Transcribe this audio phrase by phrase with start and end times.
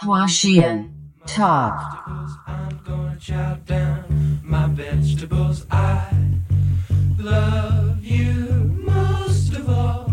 [0.00, 0.90] Huaxian
[1.26, 2.04] Talk.
[2.46, 5.66] I'm gonna chow down my vegetables.
[5.72, 6.14] I
[7.18, 10.12] love you most of all,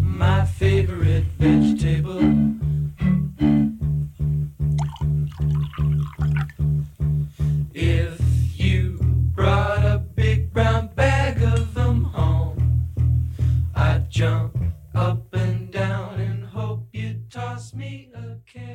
[0.00, 2.51] my favorite vegetable.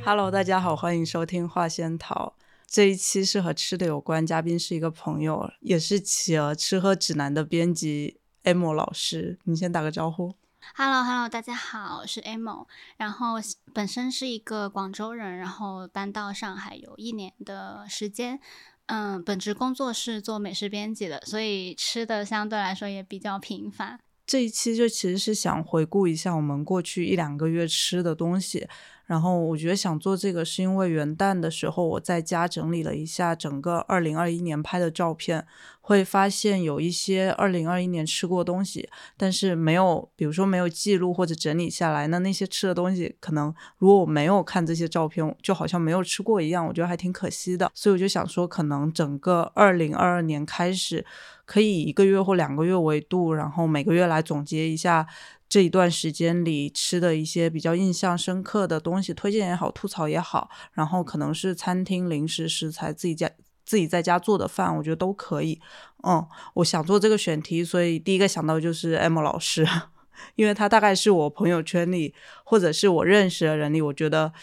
[0.09, 2.34] Hello，大家好，欢迎收听画仙桃。
[2.65, 9.38] 这一期是和吃的有关，嘉宾是一个朋友，也是企鹅吃喝指南的编辑 Amo 老师。
[9.43, 10.34] 你先打个招呼。
[10.75, 13.34] Hello Hello，大家好，我是 Amo，然后
[13.73, 18.39] 本身是一个广州人，然后搬到上海有一年的时间。
[18.85, 23.99] 嗯，本职工作是做美食编辑的，所以吃的相对来说也比较频繁。
[24.26, 28.67] 这一期就其实是想回顾一下我们过去一两个月吃的东西，
[29.07, 35.48] 然后我觉得想做这个是因为元旦的时候我在家整理了一下整个二零二一年拍的照片，
[35.82, 51.05] 会发现有一些二零二一年吃过东西，但是没有，比如说没有记录或者整理下来，那那些吃的东西可能如果我没有看这些照片，就好像没有吃过一样，我觉得还挺可惜的，所以我就想说，可能整个二零二二年开始。
[51.45, 55.07] 可以一个月或两个月为度，然后每个月来总结一下
[55.49, 63.29] 这一段时间里吃的一些比较印象深刻的东西，推荐也好，吐槽也好，然后可能是餐厅零食食材自己家
[63.65, 65.59] 自己在家做的饭，我觉得都可以。
[66.03, 66.25] 嗯，
[66.56, 69.67] 我想做这个选题，所以第一个想到就是 M 老师，
[70.35, 72.13] 因为他大概是我朋友圈里
[72.44, 74.34] 或者是我认识的人里，我觉得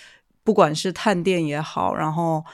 [0.42, 2.44] 不管是探店也好，然后。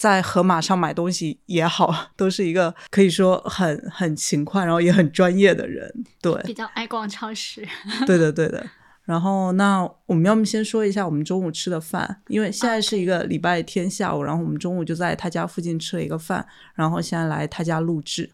[0.00, 5.92] 在盒马上买东西也好，都是一个可以说很很勤快，然后也很专业的人。
[6.22, 7.68] 对，比较爱逛超市。
[8.08, 8.64] 对的，对的。
[9.04, 18.32] 然后，那我们要么先说一下我们中午吃的饭，因为现在是一个礼拜天下午，然后我们中午就在他家附近吃了一个饭，然后现在来他家录制。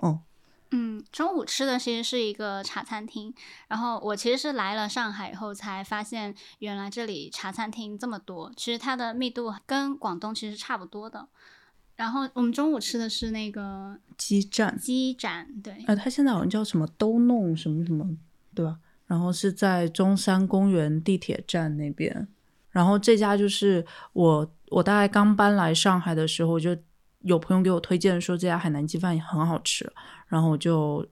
[0.00, 0.20] 嗯。
[0.70, 3.32] 嗯，中午吃的其实是一个茶餐厅，
[3.68, 11.26] 然后我其实是来了上海以后才发现，原来这里茶餐厅这么多，其实它的密度跟广东其实差不多的。
[11.96, 18.06] 然后我们中午吃的是那个鸡站，鸡展，对，呃，它现在好像叫什么都弄什么什么，
[18.54, 18.76] 对吧？
[19.06, 22.28] 然后是在中山公园地铁站那边。
[22.70, 26.76] 然后这家就是我，我大概刚搬来上海的时候就。
[27.22, 29.92] 有朋友给我推荐说这家海南鸡饭也很好吃，
[30.28, 31.04] 然后我就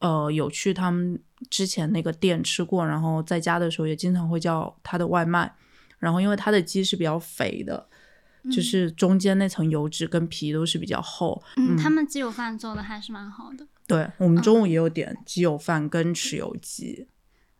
[0.00, 1.18] 呃有去他们
[1.48, 5.54] 之前那个店吃过，然后在家的时候也经常会叫他的外卖。
[5.98, 7.86] 然后因为他的鸡是比较肥的，
[8.42, 11.40] 嗯、就是中间那层油脂跟皮都是比较厚。
[11.56, 13.64] 嗯，他们鸡油饭做的还是蛮好的。
[13.86, 17.06] 对我们中午也有点鸡油饭跟豉油鸡，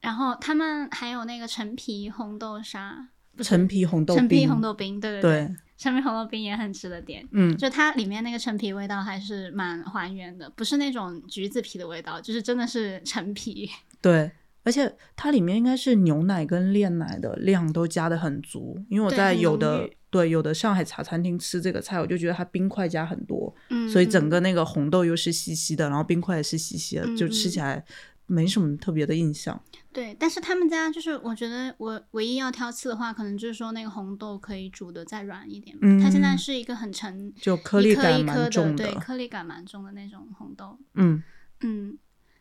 [0.00, 5.46] 然后他们还有那个陈皮红豆沙，陈皮红豆陈皮红豆冰，对对对。
[5.46, 13.68] 对陈皮红豆冰也很值得点，嗯，就它里面那个陈皮味道还是蛮还原的，不是那种橘子皮的味道，就是真的是陈皮。
[14.00, 14.30] 对，
[14.62, 27.84] 而且它里面应该是牛奶跟炼奶的量都加的很足，因为我在有的对有的上海茶餐厅吃这个菜，我就觉得它冰块加很多，嗯，所以整个那个红豆又是稀稀的，然后冰块也是稀稀的，嗯、就吃起来
[28.26, 29.62] 没什么特别的印象。
[29.92, 35.76] 对，但是他们家就是，我觉得我唯一要挑刺的话，可能就是说那个红豆可以煮的再软一点。
[35.82, 40.78] 嗯，它现在是一个很沉，就颗粒感一颗蛮重的，对，颗粒感蛮重的那种红豆。
[40.94, 41.22] 嗯
[41.60, 41.98] 嗯，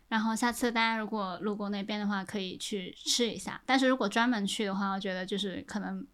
[0.08, 3.62] 然后下次大家如果路过那边的话，可以去吃一下。
[3.66, 6.08] 但是如果专门去的话，我觉得就是可能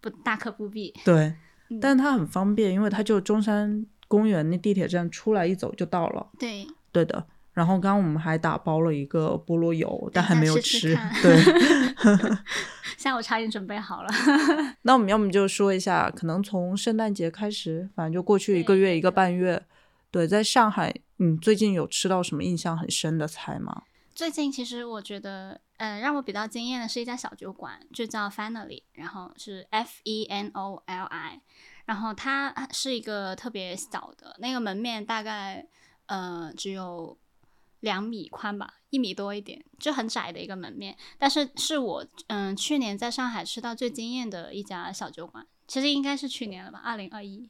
[0.00, 0.94] 不大可不必。
[1.04, 1.34] 对，
[1.70, 6.30] 嗯、但它很方便，因为它就中山公园那地铁站出来一走就到了。
[6.38, 7.26] 对，对的。
[7.54, 10.80] 然后刚刚我们还打包了一个菠萝油，但还没有吃。
[10.80, 11.40] 吃对，
[12.98, 14.08] 下午茶已经准备好了。
[14.82, 19.64] 那我们要么就说一下，可能从圣诞节开始，反正就过去一个月一个半月。
[20.10, 23.84] 对，在上海，你最近有吃到什么印象很深的菜吗？
[24.12, 31.40] 最近其实我觉得，呃，让我比较惊艳的是一家小酒馆，就叫 Finally，然后是 F E N O L I，
[31.86, 35.64] 然后它是一个特别小的，那个门面大概
[36.06, 37.16] 呃只有。
[37.84, 40.96] 两米宽吧，一米多一点，就很窄的一个门面。
[41.18, 47.48] 但是是我嗯去年在上海吃到最惊艳的一家小酒馆，其实应该是去年了吧，二零二一。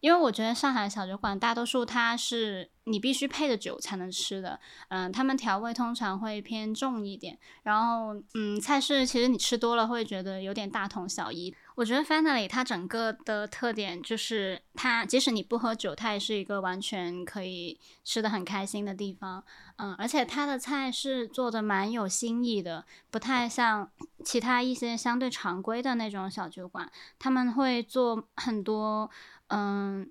[0.00, 4.58] 因为我觉得上海小酒馆大多数它是你必须配着酒才能吃的，
[4.88, 11.54] 嗯，他们调味通常会偏重一点，然后嗯菜式其实你吃多了会觉得有点大同小异。
[11.74, 19.42] 我觉得 Finally 它整个的特点就是它，即使你不喝酒，它也是一个完全可以吃的很开心的地方。
[19.76, 23.90] 嗯，而且它的菜是做的蛮有新意的，不太像
[24.22, 29.10] 其他一些相对常规的那种小酒馆，他们会做很多
[29.48, 30.10] 嗯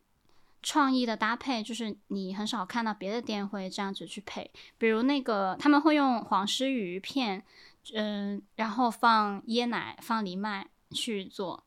[0.64, 4.50] 创意的搭配，就是你很少看到别的店会这样子去配。
[4.80, 7.44] 比如那个他们会用黄丝鱼片，
[7.94, 10.68] 嗯，然后放椰奶，放藜麦。
[10.94, 11.64] 去做，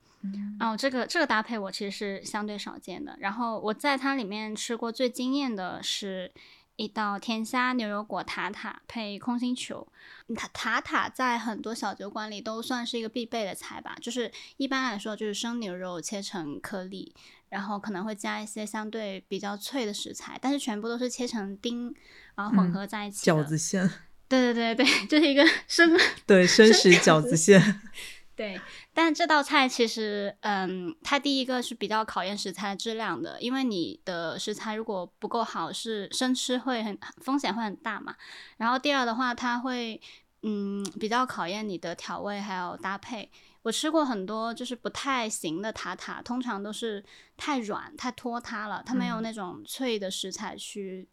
[0.59, 3.17] 然后这个这个搭配我其实是相对少见的。
[3.21, 6.33] 然后我在它里面吃过最惊艳的是
[6.77, 9.87] 一道甜虾牛油果塔塔配空心球。
[10.35, 17.15] 塔塔塔在很多小酒馆里都算是一个必备的菜吧，就是一般来说就是生牛肉切成颗粒，
[17.51, 21.95] 然后可能会加一些相对比较脆的食材，但是全部都是切成丁，
[22.35, 23.31] 然后混合在一起。
[23.31, 23.91] 饺子馅。
[24.27, 25.95] 对对对对， 就是一个生
[26.27, 27.83] 对生食饺子馅。
[28.35, 28.59] 对，
[28.95, 38.15] 但这道菜其实，嗯，它第一个是比较考验食材质量的，因为你的食材如果不够好，是生吃会很风险会很大嘛。
[38.59, 40.01] 然后第二的话，它会，
[40.43, 43.29] 嗯，比较考验你的调味还有搭配。
[43.63, 47.05] 我吃过很多就是不太行的塔塔，通常都是
[47.37, 51.09] 太软太拖沓了，它没有那种脆的食材去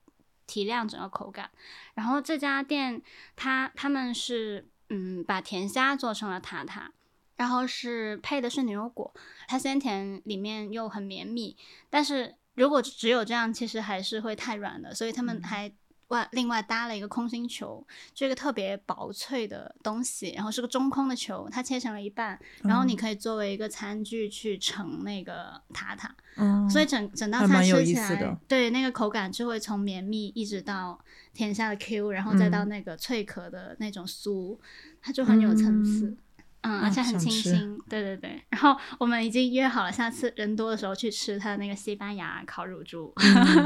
[0.46, 1.50] 提亮整个口感。
[1.96, 3.02] 然后这家店，
[3.36, 6.92] 它他们是，嗯，把甜虾做成了塔塔。
[7.42, 9.12] 然后是配的是牛油果，
[9.48, 11.58] 它鲜甜里面又很绵密，
[11.90, 15.74] 但是如果只有这样，其实还是会太软的，所以他们还
[16.10, 17.84] 外另外搭了一个空心球，
[18.14, 31.04] 这个特别薄脆的东西，然后是个中空的球，它切成了一半，然后你可以作为一个餐具去盛那个塔塔，嗯，所以整整道菜吃起来，对那个口感就会从绵密一直到
[31.34, 34.60] 甜下的 Q，然后再到那个脆壳的那种酥，
[35.02, 36.06] 它就很有层次。
[36.06, 36.18] 嗯，
[36.62, 38.42] 而且很清新，对对对。
[38.50, 43.14] 然后我们已经约好了，下次人多的时候去吃他的那个西班牙烤乳猪。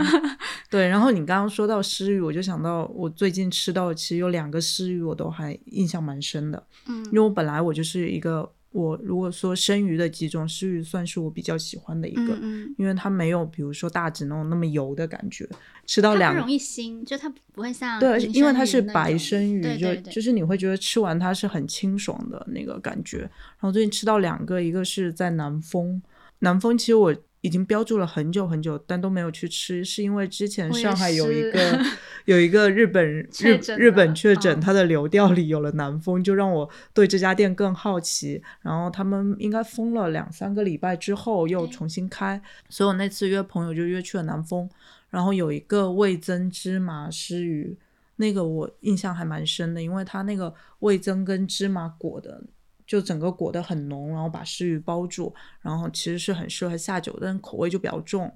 [0.71, 6.67] 对，然后你刚刚说到诗雨，我就想到我最近吃到其实有两个诗雨，我都还印象蛮深的。
[6.87, 8.51] 嗯，因为我本来我就是一个。
[8.75, 12.37] 我如果说生鱼的几种是鱼算是我比较喜欢的一个，
[12.77, 15.47] 因为它没有比如说大指那种那么油的感觉，
[15.85, 23.19] 吃到两容易腥，就它不会像对，因为它是白生鱼，就就是你会觉得吃完它是很清爽的那个感觉。
[23.19, 26.01] 然后最近吃到两个，一个是在南丰，
[26.39, 27.15] 南丰其实我。
[27.45, 31.79] 已经标注了很久很久，但都没有去吃，是因为之前上海有一个
[32.25, 33.05] 有一个日本
[33.39, 38.41] 日日本确诊，它的流调里有了南风，就让我对这家店更好奇。
[38.63, 44.67] 然后他们应该封了两三个礼拜之后又重新开，所以我那次约朋友就约去了南风。
[45.11, 47.77] 然后有一个味增芝麻湿鱼，
[48.15, 52.41] 那个我印象还蛮深的，因为它那个味增跟芝麻裹的。
[52.85, 58.31] 就整个裹得很浓，然后把湿鱼包住，然后其实是很适合下酒，但口味就比较重。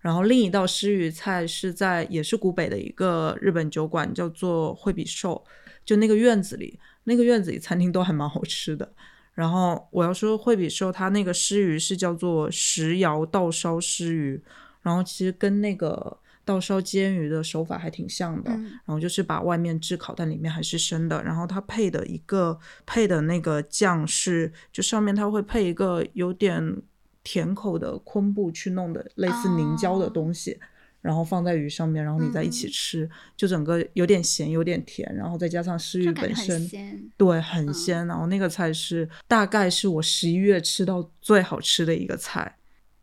[0.00, 5.44] 然后另一道湿鱼菜是在也是古北的一个日本酒馆，叫做惠比寿，
[5.84, 8.92] 就那个院子里，那个院子里餐厅都还蛮好吃的。
[9.34, 14.42] 然后我要说惠比寿，它那个湿鱼是叫做石窑倒烧湿鱼，
[14.82, 16.18] 然后其实跟那个。
[16.44, 21.22] 倒烧煎鱼的手法还挺像的，然后就是把外面炙烤，但里面还是生的。
[21.22, 26.76] 然后它配的一个配的那个酱是，就上面它会配一个有点
[27.22, 30.58] 甜口的昆布去弄的类似凝胶的东西，
[31.00, 36.68] 然后放在鱼上面，然后你再一起吃，就整个有点咸有点甜，然后再加上湿鱼本身，
[37.16, 38.04] 对，很鲜。
[38.08, 42.56] 然后那个菜是大概是我十一月吃到最好吃的一个菜。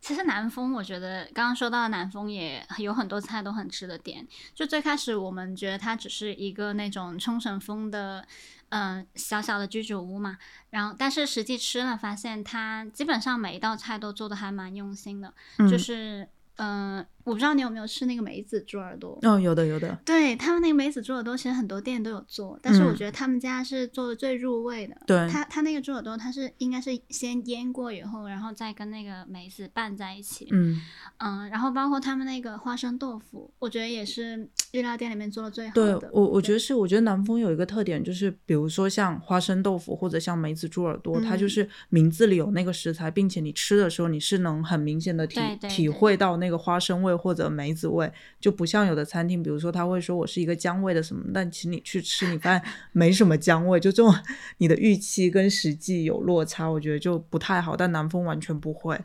[0.09, 4.27] 其实南风，我觉得刚刚说到的南风也有很多菜都很吃的点。
[4.55, 8.25] 就最开始我们觉得它只是一个那种冲绳风的，
[8.69, 10.35] 嗯，小小的居酒屋嘛。
[10.71, 15.31] 然后，但是实际吃了发现，它基本上每一道菜都做的还蛮用心的，
[15.69, 16.27] 就是。
[16.61, 19.97] 嗯，我不知道你有没有吃那个梅子猪耳朵哦，有的有的。
[20.03, 24.97] 对他们那个梅子猪耳朵，其实很多店都有做，但是我觉得他们家是做的最入味的。
[25.07, 30.49] 对，他他那个猪耳朵，它是应该是先腌过以后，然后再跟那个梅子拌在一起。
[30.51, 30.81] 嗯
[31.19, 35.97] 嗯，然后包括他们那个花生豆腐，我觉得也是 日料店里面做的最好的。
[35.97, 45.39] 对我我觉得是，我觉得南丰有一个特点，就是比如说像花生豆腐或者像梅子猪耳朵，它就是名字里有那个食材，并且你吃的时候你是能很明显的体
[45.69, 46.48] 体会到那。
[46.49, 54.11] 那个花生味或者梅子味就不像有的餐厅，比如说他会说我是一个姜味的什么，但其实你去吃，你发现没什么姜味，就这种
[54.57, 57.77] 你的预期跟实际有落差，我觉得就不太好。
[57.77, 58.99] 但南风完全不会，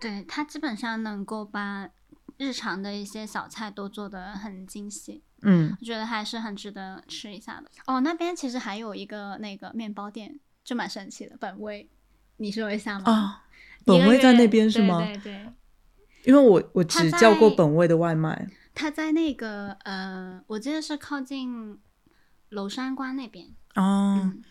[0.00, 1.88] 对他基本上能够把
[2.36, 7.70] 日常的一些小菜都做得很精细，嗯，我觉得还是很值得吃一下的。
[7.86, 11.88] 哦，那边其实还有一个那个面包店，就蛮神奇的，本味，
[12.38, 13.12] 你说一下吗？
[13.12, 13.44] 啊。
[13.84, 15.46] 本味在那边是吗对对对，
[16.28, 18.46] 因为我我只叫过本味的外卖。
[18.74, 21.78] 他在那个呃，我记得是靠近
[22.50, 23.46] 娄山关那边。
[23.74, 24.42] 哦，嗯，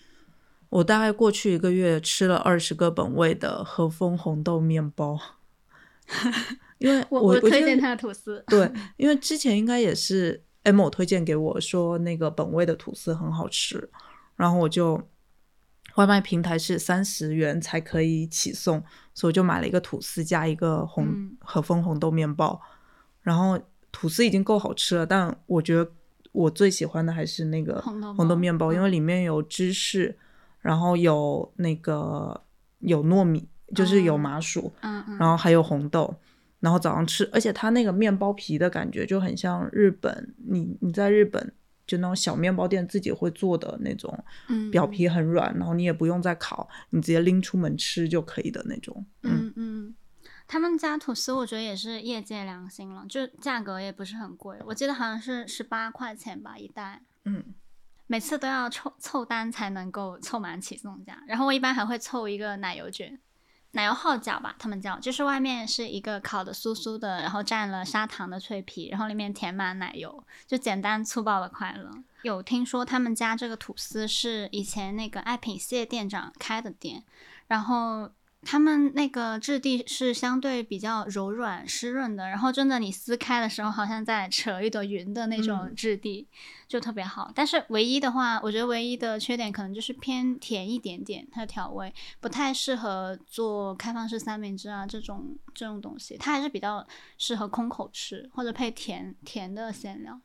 [0.69, 5.19] 我大概过去一个月吃了二十个本味的和风红豆面包，
[6.79, 8.43] 因为我我我推荐他的吐司。
[8.47, 13.87] 对， 因为之前应该也是 M 推荐给我说那个本味的吐司很好吃，
[14.35, 15.07] 然后我就
[15.95, 18.83] 外卖平台是三十元才可以起送，
[19.17, 21.35] 所以我就买了一个吐司加一个红、嗯。
[21.39, 22.61] 和风红豆面包，
[23.23, 23.59] 然后
[23.91, 25.89] 吐司已经够好吃了，但我觉得
[26.31, 28.91] 我最喜欢的还是那个红豆面包，因为嗯。
[28.91, 30.15] 里面有芝士，
[30.61, 32.39] 然后有那个
[32.77, 35.35] 有糯米，就是有哦麻薯，嗯嗯，然后。
[35.35, 36.15] 还有红豆，
[36.59, 41.51] 然后早上吃，而且它那个面包皮的感觉就很像日本，你你在日本
[41.87, 49.05] 就那种小面包店自己会做的那种，嗯表皮很软，然后你也不用再烤，你直接拎出门吃就可以的那种。
[49.23, 49.95] 嗯，嗯嗯，
[50.45, 57.01] 他们家吐司我觉得也是业界良心了，就价格也不是很贵，我记得好像是十八块钱吧一袋。
[57.23, 57.43] 嗯，
[58.07, 63.19] 每次都要凑凑单才能够凑满起送价，然后我一般还会凑一个奶油卷，
[63.71, 71.91] 奶油号角吧，他们叫，就是外面是一个烤的酥酥的，然后蘸了砂糖的脆皮，然后里面填满奶油，就简单粗暴的快乐。
[72.23, 77.03] 有听说他们家这个吐司是以前那个爱品蟹店长开的店，
[77.47, 78.09] 然后
[78.49, 86.25] 他们那个质地是相对比较柔软湿润的，然后真的你撕开的时候，好像在扯一朵云的那种嗯质地，
[86.65, 87.29] 就特别好。
[87.35, 96.87] 但是唯一的话，我觉得唯一的缺点可能就是偏甜一点点，它的调味不太适合做开放式三明治啊这种这种东西，它还是比较
[97.17, 100.21] 适合空口吃或者配甜甜的馅料。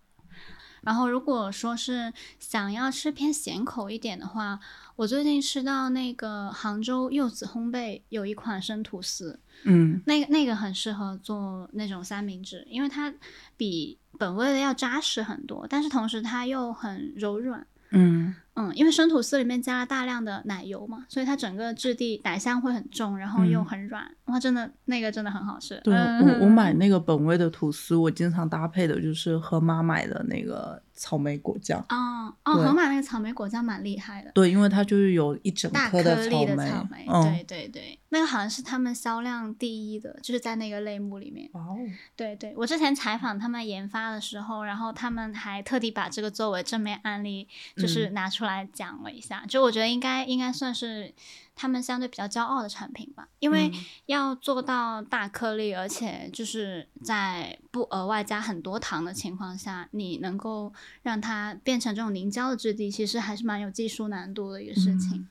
[0.83, 4.59] 然后，如果说是想要吃偏咸口一点的话，
[4.97, 13.13] 我最近吃到那个杭州柚子烘焙有一款生吐司，嗯那个那个很适合做那种三明治，因为它
[13.57, 17.67] 比本味的要扎实很多，但是同时它又很柔软。
[17.91, 25.81] 嗯嗯，因为生吐司里面加了大量的奶油嘛，所以它整个质地奶香会很重，然后又嗯很软，哇，真的那个真的很好吃。
[25.83, 31.85] 对嗯我我买那个本味的吐司，我经常搭配的就是和妈买的那个草莓果酱。
[31.89, 34.31] 哦哦，盒马那个草莓果酱蛮厉害的。
[34.33, 41.51] 对，因为它就是有一整大颗粒的莓，草莓，嗯，对对对，那个好像是他们销量第一的，就是在那个类目里面。
[41.53, 41.77] 哦，
[42.15, 49.45] 对对，我之前采访他们研发的时候，然后他们还特地把这个作为正面案例，就是嗯拿出来讲了一下。
[49.49, 51.13] 就我觉得应该应该算是
[51.55, 53.73] 他们相对比较骄傲的产品吧，因为嗯
[54.07, 65.19] 要做到大颗粒，而且就是在不额外加很多糖的情况下，你能够让它变成这种凝胶的质地，其实还是蛮有技术难度的一个事情。
[65.19, 65.29] 嗯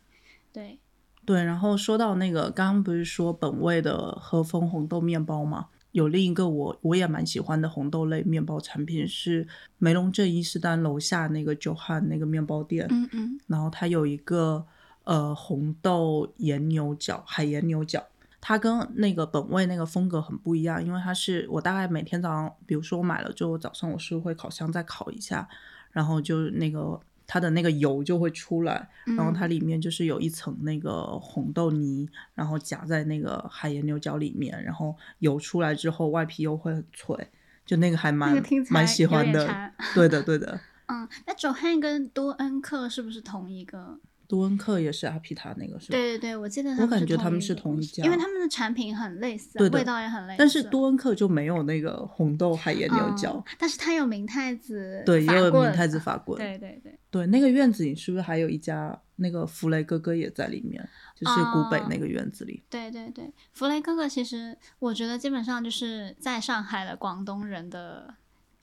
[0.53, 0.79] 对，
[1.25, 5.67] 对，然后说到那个，刚刚不是说本味的和风红豆面包吗？
[5.93, 9.45] 有另一个我我也蛮喜欢的红豆类面包产品是
[9.77, 14.65] 梅龙镇伊势丹楼下那个九汉那个面包店，嗯嗯然后它有一个
[15.03, 18.05] 呃红豆盐牛角海盐牛角，
[18.39, 25.47] 它跟那个本味那个风格很不一样，因为它是我大概每天早上，比如说我买了之后，早上我是会烤箱再烤一下，
[25.91, 37.29] 然后就那个它的那个油就会出来，嗯，然后它里面就是有一层那个红豆泥，然后夹在那个海盐牛角里面，然后油出来之后外皮又会很脆，
[37.65, 40.59] 就那个还蛮、蛮喜欢的，对的对 的。
[40.87, 43.99] 嗯，那九汉跟多恩克是不是同一个？
[44.31, 45.97] 多恩克也是阿皮塔那个是吧？
[45.97, 50.37] 对对对，我记得我他们感觉他们是同一家因为他们的产品很类似味道也很类似。
[50.37, 60.81] 但是多恩克就没有那个红豆海盐牛角，嗯但是它有明太子，对，也有明太子法棍，对对对，对，那个院子里是不是还有一家那个弗雷哥哥也在里面？
[61.19, 62.63] 就是古北哦那个院子里。
[62.69, 68.15] 对对对，弗雷哥哥其实我觉得基本上就是在上海的广东人的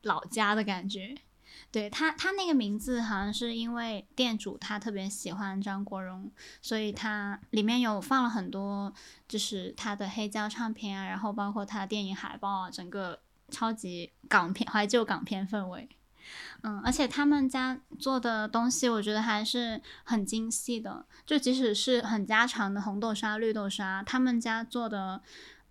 [0.04, 1.14] 老家的感觉。
[1.70, 6.30] 对他，他那个名字好像是因为店主他特别喜欢张国荣，
[6.62, 8.92] 所以他里面有放了很多，
[9.28, 13.20] 就是他的黑胶唱片啊，然后包括他电影海报啊，整个
[13.50, 15.88] 超级港片怀旧港片氛围。
[16.62, 21.06] 嗯，而且他们家做的东西，我觉得还是很精细的。
[21.24, 25.22] 就即使是很家常的红豆沙、绿豆沙，他们家做的，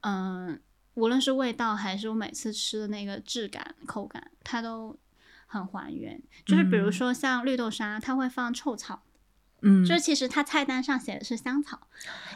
[0.01, 0.59] 嗯，
[0.95, 4.97] 无论是味道还是我每次吃的那个质感、口感，它都
[5.47, 6.21] 很还原。
[6.45, 9.01] 就是比如嗯说像绿豆沙，它会放臭草，
[9.63, 11.87] 嗯，就是其实它菜单上写的是香草，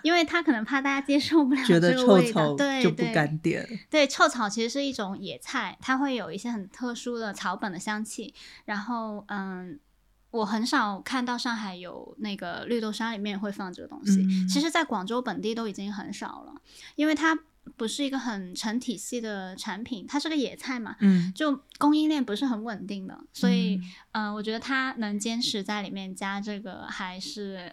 [0.01, 3.68] 因为他可能怕大家接受不了觉得臭这个味道，草对就不对敢点。
[3.91, 8.34] 对，臭草其实是一种野菜，它会有一些很特殊的草本的香气。
[8.65, 9.80] 然后，嗯，
[10.32, 14.22] 我很少看到上海有那个绿豆沙里面会放这个东西。
[14.24, 16.56] 嗯其实，在广州本地都已经很少了，
[16.96, 17.38] 因为它
[17.77, 23.75] 不是一个很成体系的产品，它是个野菜嘛，嗯就供应链不是很稳定的，所以，
[24.12, 27.72] 嗯呃，我觉得它能坚持在里面加这个，还是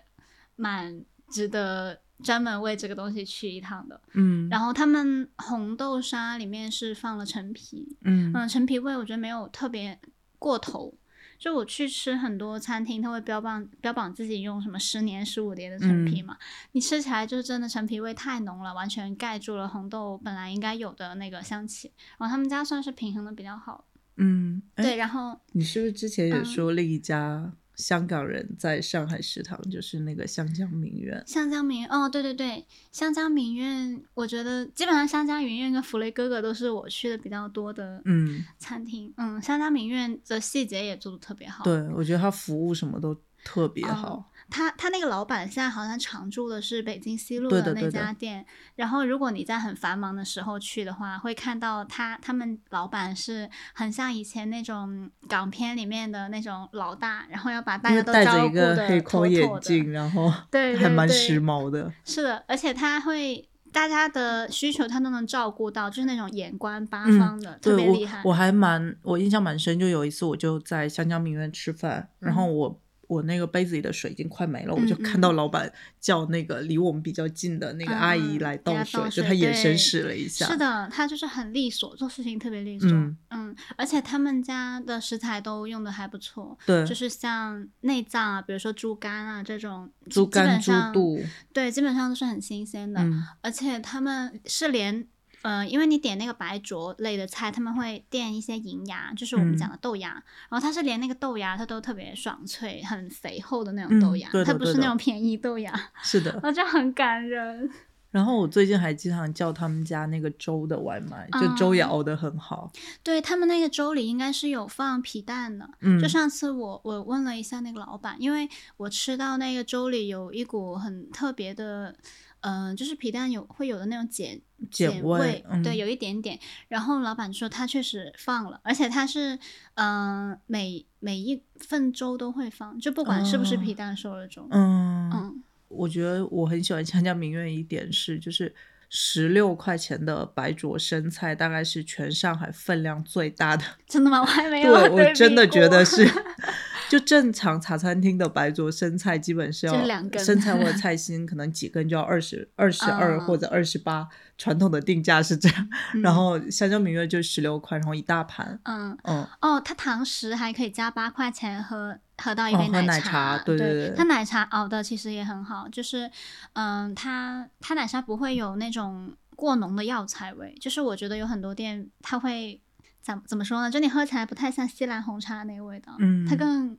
[0.57, 4.01] 蛮值得专门为这个东西去一趟的。
[4.15, 9.99] 嗯，然后他们红豆沙里面是放了陈皮，嗯嗯，陈皮味我觉得没有特别
[10.39, 10.95] 过头。
[11.39, 16.27] 就我去吃很多餐厅，他会标榜标榜自己用什么十年、十五年的陈皮嗯。
[16.27, 16.37] 嘛，
[16.73, 21.93] 你吃起来就真的陈皮味太浓了，完全盖住了红豆本来应该有的那个香气。
[22.19, 23.85] 然后他们家算是平衡的比较好，
[24.17, 26.45] 嗯，哎对，然后你是不是之前也嗯。
[26.45, 31.23] 说另一家香港人在上海食堂，就是那个香江名苑？
[31.27, 39.15] 香江名苑，哦，对对对，香江名苑，我觉得基本上香江名苑跟福雷哥哥都是我去的比较多的嗯，餐厅。
[39.17, 41.65] 嗯，香江名苑的细节也做的特别好。
[41.65, 44.31] 对，我觉得他服务什么都特别嗯好。
[44.51, 48.45] 他他那个老板现在好像常住的是北京西路那对的对的家店，
[48.77, 61.93] 然后如果你在很繁忙的时候去的话，会看到他他们老板是很像以前那种港片里面的那种老大，然后要把大家都照顾着一个的黑框眼的镜，然后对 对还蛮时髦的。
[62.05, 68.23] 是的，而且他会大家的需求他都能照顾到，就是那种眼观八嗯方的，特别厉害。
[68.25, 72.81] 我还蛮我印象蛮深，就有一次我就在湘江名苑吃饭，然后我。
[73.09, 80.47] 我那个杯子里的水已经快没了，我就嗯看到老板叫那个离我们比较近的那个阿姨嗯来倒水，就他眼神使了一下。
[80.47, 82.89] 是，的，他就是很利索，做事情特别利索。
[82.91, 91.21] 嗯嗯而且他们家的食材都用的还不错，对，就是像内脏啊，比如说猪肝啊这种，基猪肝、猪肚，
[91.53, 93.01] 对，基本上都是很新鲜的。
[93.01, 95.07] 嗯而且他们是连，
[95.43, 100.11] 呃，因为你点那个白灼类的菜，他们会垫一些银芽，就是我们讲嗯的豆芽。
[100.49, 106.43] 然后它是连那个豆芽，它都特别爽脆、很肥厚的那种豆芽，它不是那种便宜豆芽，是的然。
[106.49, 107.71] 后就很感人。
[108.11, 112.73] 然后我最近还经常叫他们家那个粥的外卖，就粥也哦熬得很好。
[113.03, 121.95] 对他们那个粥里应该是有放皮蛋的，嗯，就上次我我问了一下那个老板，因为我吃到那个粥里有一股很特别的，
[122.41, 124.41] 嗯、就是皮蛋有会有的那种碱
[124.71, 126.39] 碱味对，有一点点。
[126.69, 129.39] 然后老板说他确实放了，而且他是
[129.75, 138.55] 嗯、呃每每一份粥都会放，就不管是不是皮哦蛋瘦肉粥，嗯，嗯我觉得我很喜欢香江名苑一点是，就是
[138.89, 143.63] 十六块钱的白灼生菜，大概是全上海分量最大的。
[143.87, 144.21] 真的吗？
[144.21, 146.05] 我还没有对，对我真的觉得是，
[146.89, 149.75] 就正常茶餐厅的白灼生菜，基本是要
[150.19, 155.69] 生菜或者 菜心，可能几根就要二十二十二嗯或者二十八，传统的定价是这样。
[156.03, 158.59] 然嗯后香蕉明月就十六块，然后一大盘。
[158.65, 158.97] 嗯。
[159.05, 166.11] 嗯，哦，它堂食还可以加八块钱喝喝到一杯哦奶茶，茶对对对它奶茶熬的其实也很好，就是
[166.55, 172.61] 嗯，它它奶茶不会有那种过浓的药材味，就是我觉得有很多店它会
[173.09, 173.71] 怎怎么说呢？
[173.71, 176.77] 就你喝起来不太像西兰红茶那个味道，嗯它更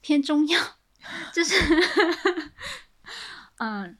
[0.00, 0.60] 偏中药，
[1.32, 1.54] 就是
[3.58, 3.96] 嗯，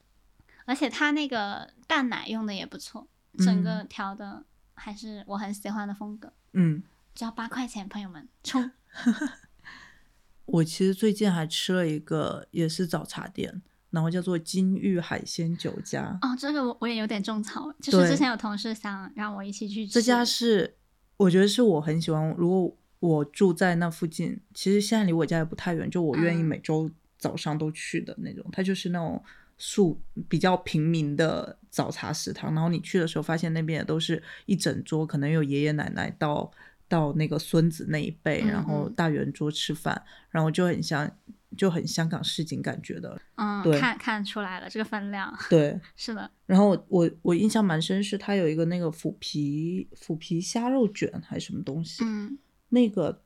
[0.64, 3.06] 而且它那个淡奶用的也不错，
[3.38, 4.44] 整个调的
[4.74, 6.32] 还是我很喜欢的风格。
[6.54, 6.82] 嗯，
[7.14, 8.70] 只要八块钱，朋友们冲！
[10.46, 16.18] 我其实最近还吃了一个也是早茶店，然后叫做金玉海鲜酒家。
[16.22, 19.92] 哦，这个我我也有点种草，就是之前有同事想让我一起去吃。
[19.92, 20.76] 这家是
[21.16, 28.44] 我觉得是我很喜欢，如果我住在那附近，其实现在离我家也不太远，就我愿意嗯每周早上都去的那种。
[28.52, 29.22] 它就是那种
[29.58, 36.50] 素比较平民的早茶食堂，然后你去的时候发现那边也都是一整桌，可能有爷爷奶奶到
[36.88, 41.10] 到那个孙子那一辈，嗯然后嗯大圆桌吃饭，然后就很像
[41.56, 43.20] 就很香港市井感觉的。
[43.36, 52.38] 嗯，对看看出来了这个分量，对， 是的，然后我我我印象蛮深是它有一个那个腐皮腐皮虾肉卷还是什么东西，嗯
[52.68, 53.22] 那个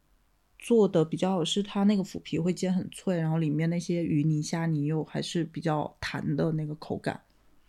[0.59, 7.21] 做的比较好，是它那个腐皮会煎很脆，然后里面那些鱼泥虾泥又还是比较弹的那个口感。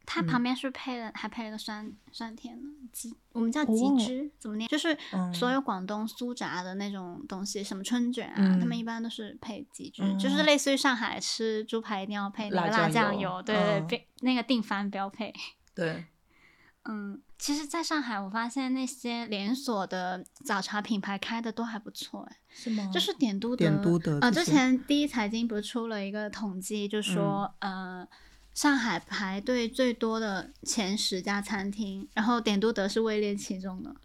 [0.10, 4.68] 它旁边是配了，还配了个酸酸甜的鸡，我们叫鸡汁，怎么念？
[4.70, 15.34] 就是嗯所有广东酥炸的那种东西，什么春卷啊，嗯他们一般都是配鸡汁，嗯就是类似于上海吃猪排一定要配那个辣辣酱油油，对对那个定番标配。
[15.76, 16.06] 对，
[16.86, 22.90] 嗯，其实，在上海，我发现那些连锁的早茶品牌开的都还不错，哎，是吗？
[22.94, 28.08] 就是点都德，点都德呃，之前第一财经不是出了一个统计，就说、呃，
[28.58, 33.96] 上海排队最多的前十家餐厅，然后点都德是位列其中的。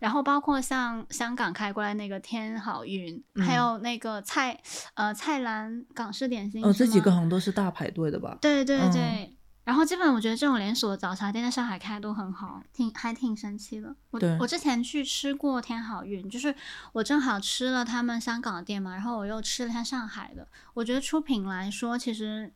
[0.00, 4.60] 然后包括像香港开过来那个天好运，还有那个菜
[4.92, 8.36] 呃菜篮港式点心，哦，这几个好像都是大排队的吧？
[8.42, 9.34] 对对嗯对。
[9.64, 13.96] 然后基本我觉得这种连锁的早茶店在上海开都很好，挺还挺神奇的。
[14.10, 16.54] 我我之前去吃过天好运，就是
[16.92, 20.46] 我正好吃了他们香港的店嘛，然后我又吃了一下上海的。
[20.74, 22.52] 我觉得出品来说其实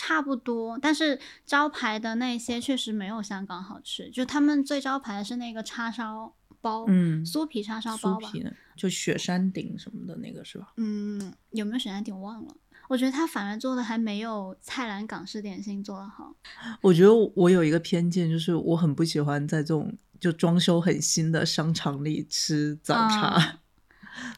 [0.00, 4.08] 差不多，但是招牌的那些确实没有香港好吃。
[4.10, 8.42] 就他们最招牌的是那个叉烧包，嗯酥皮叉烧包吧，皮，
[8.74, 10.72] 就雪山顶什么的那个是吧？
[10.78, 12.56] 嗯，有没有雪山顶忘了。
[12.88, 16.34] 我觉得他反而做的还没有菜篮港式点心做的好。
[16.80, 23.58] 我觉得我有一个偏见，就是我很不喜欢在这种就装修很新的商场里吃早茶， 嗯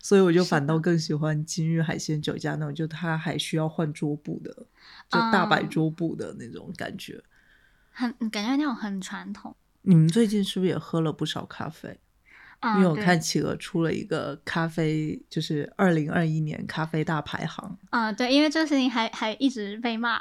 [0.00, 4.52] 所以我就反倒更喜欢今日海鲜酒家那种，就它还需要换桌布的，
[5.08, 7.22] 就大摆嗯桌布的那种感觉。
[7.90, 9.54] 很感觉那种很传统。
[9.82, 11.98] 你们最近是不是也喝了不少咖啡？
[12.62, 20.18] 嗯，因为我看企鹅出了一个咖啡，就是二零二一年咖啡大排行，啊，对，因为这个事情还还一直被骂，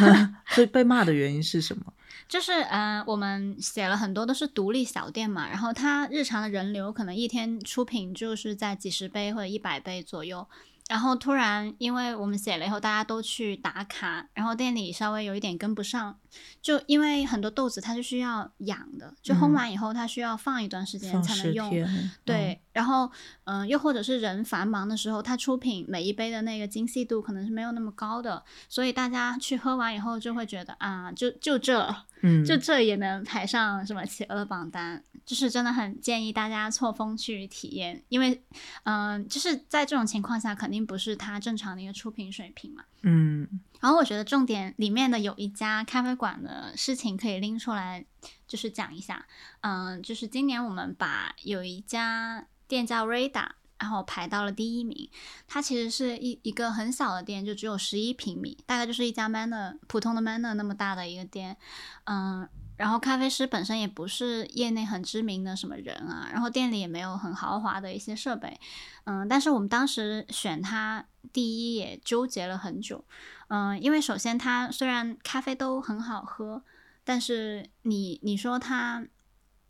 [0.48, 1.92] 所以被骂的原因是什么？
[2.28, 10.46] 就是呃，我们写了很多都是独立小店嘛，然后它日常的人流可能一天出品就是在几十杯或者一百杯左右。
[10.88, 16.18] 然后突然，因为我们写了以后，大家都去打卡，然后店里稍微有一点跟不上，
[16.60, 19.52] 就因为很多豆子它是需要养的，就烘嗯。
[19.52, 23.06] 完以后它需要放一段时间才能用，天，对，然后
[23.44, 38.42] 嗯、呃又或者是人繁忙的时候，它出品每一杯的那个精细度可能是没有那么高的，所以大家去喝完以后就会觉得啊，就就这， 嗯，就这也能排上什么企鹅的榜单，就是真的很建议大家错峰去体验，因为
[38.84, 42.84] 嗯、就是在这种情况下，肯定不是它正常的一个出品水平嘛。
[43.02, 43.48] 嗯
[43.82, 48.04] 然后我觉得重点里面的有一家咖啡馆的事情可以拎出来，
[48.46, 49.26] 就是讲一下。
[49.62, 55.10] 嗯、就是今年我们把有一家店叫 Rada，然后排到了第一名。
[55.48, 61.56] 它其实是一一个很小的店，就只有十一平米，大概就是一家 Manner 普通的 Manner 那么大的一个店。
[62.04, 62.48] 嗯、
[62.82, 68.58] 然后咖啡师本身也不是业内很知名的什么人啊，然后店里也没有很豪华的一些设备。
[69.04, 73.04] 嗯，但是我们当时选他第一也纠结了很久。
[73.46, 76.64] 嗯，因为首先他虽然咖啡都很好喝，
[77.04, 79.06] 但是你你说他，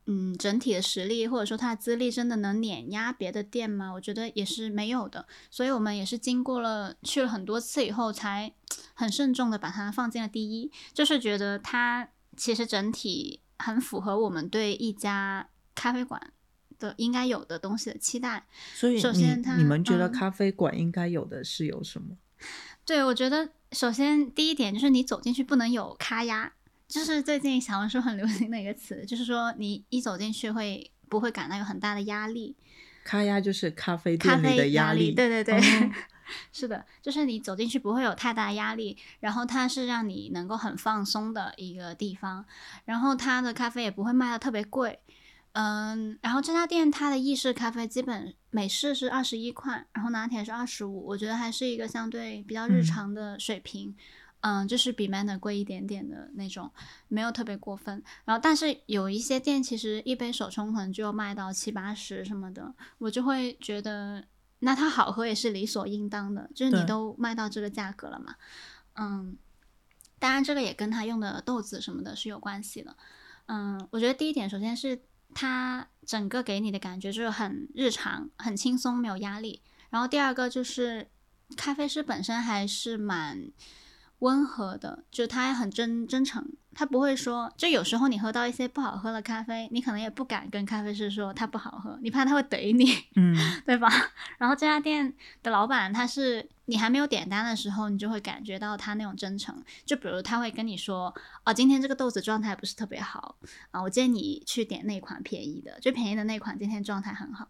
[0.06, 3.92] 嗯，整体的实力或者说他的资历真的能碾压别的店吗？
[3.92, 5.26] 我觉得也是没有的。
[5.50, 8.54] 所以我们也是经过了去了很多次以后，才
[8.94, 16.32] 很慎重的把它放进了第一，就是觉得他其实整体很符合我们对一家咖啡馆
[16.78, 18.46] 的应该有的东西的期待。
[18.74, 22.16] 所以首先它你们觉得嗯咖啡馆应该有的是有什么？
[22.84, 26.52] 对，我觉得首先第一点就是你走进去不能有咖压，
[26.88, 32.56] 就是最近小红书很流行的一个词，就是说你一走进去会不会感到有很大的压力？
[33.04, 35.92] 咖压就是咖啡咖店里的啡压力，对对对，哦
[36.52, 42.44] 是的，就是你走进去不会有太大压力，然后它是让你能够很放松的一个地方，
[42.84, 44.98] 然后它的咖啡也不会卖的特别贵。
[45.52, 53.94] 嗯，然后这家店它的意式咖啡基本美式是二十一块，然后拿铁是二十五，我觉得还是一个相对比较日嗯常的水平。
[54.44, 56.68] 嗯，就是比 Manner 贵一点点的那种，
[57.06, 58.02] 没有特别过分。
[58.24, 64.24] 然后，但是有一些店其实一杯手冲可能就要卖到七八十什么的，我就会觉得，
[64.64, 68.36] 那它好喝也是理所应当的，就是你都卖到这个价格了嘛。
[68.94, 69.36] 嗯，
[70.18, 72.96] 当然这个也跟它用的豆子什么的是有关系的。
[73.46, 75.02] 嗯，我觉得第一点，首先是
[75.34, 79.60] 它整个给你的感觉就是很日常、很轻松，没有压力。
[79.90, 81.10] 然后第二个就是
[81.56, 83.50] 咖啡师本身还是蛮
[84.22, 93.88] 温和的，就他很真真诚，他不会说，就有时候你喝到一些不好喝的咖啡，你可能也不敢跟咖啡师说它不好喝，你怕他会怼你，嗯， 对吧？
[94.38, 101.12] 然后这家店的老板他是你还没有点单的时候，你就会感觉到他那种真诚，就比如他会跟你说，
[101.44, 103.34] 哦，今天这个豆子状态不是特别好
[103.72, 107.48] 啊，我建议你去点那款便宜的，就便宜的那款今天状态很好。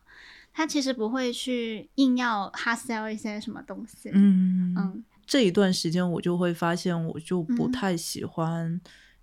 [0.54, 4.74] 他其实不会去硬要 hard sell 一些什么东西，嗯。
[4.74, 8.78] 嗯这一段时间我就会发现，我就不嗯太喜欢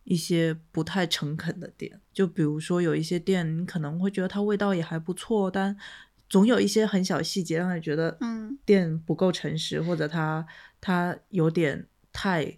[0.06, 2.02] 一些不太诚恳的店。
[2.12, 5.78] 就比如说有一些店，你可能会觉得它味道也还不错，但
[6.28, 10.44] 总有一些很小细节让你觉得，嗯，店不够诚实，或者它
[10.82, 12.58] 它有点太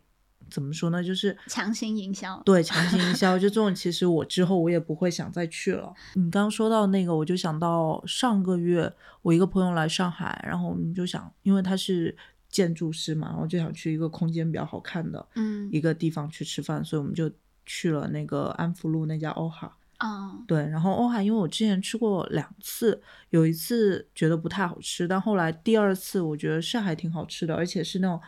[0.49, 1.03] 怎么说呢？
[1.03, 5.93] 就是强行营销，对，强行营销， 就这种，其实我之后我也不会想再去了。
[6.13, 12.15] 你刚刚说到那个，我就想到上个月我一个朋友来上海，然后我们就想，因为他是
[12.51, 17.31] 建筑师嘛，然后就想去一个空间比较好看的嗯一个地方去吃饭，所以我们就
[17.65, 19.77] 去了那个安福路那家欧哈。
[19.99, 28.19] 哦对，然后欧哈，因为我之前吃过两次，有一次觉得不太好吃，但后来第二次我觉得是还挺好吃的，而且是那种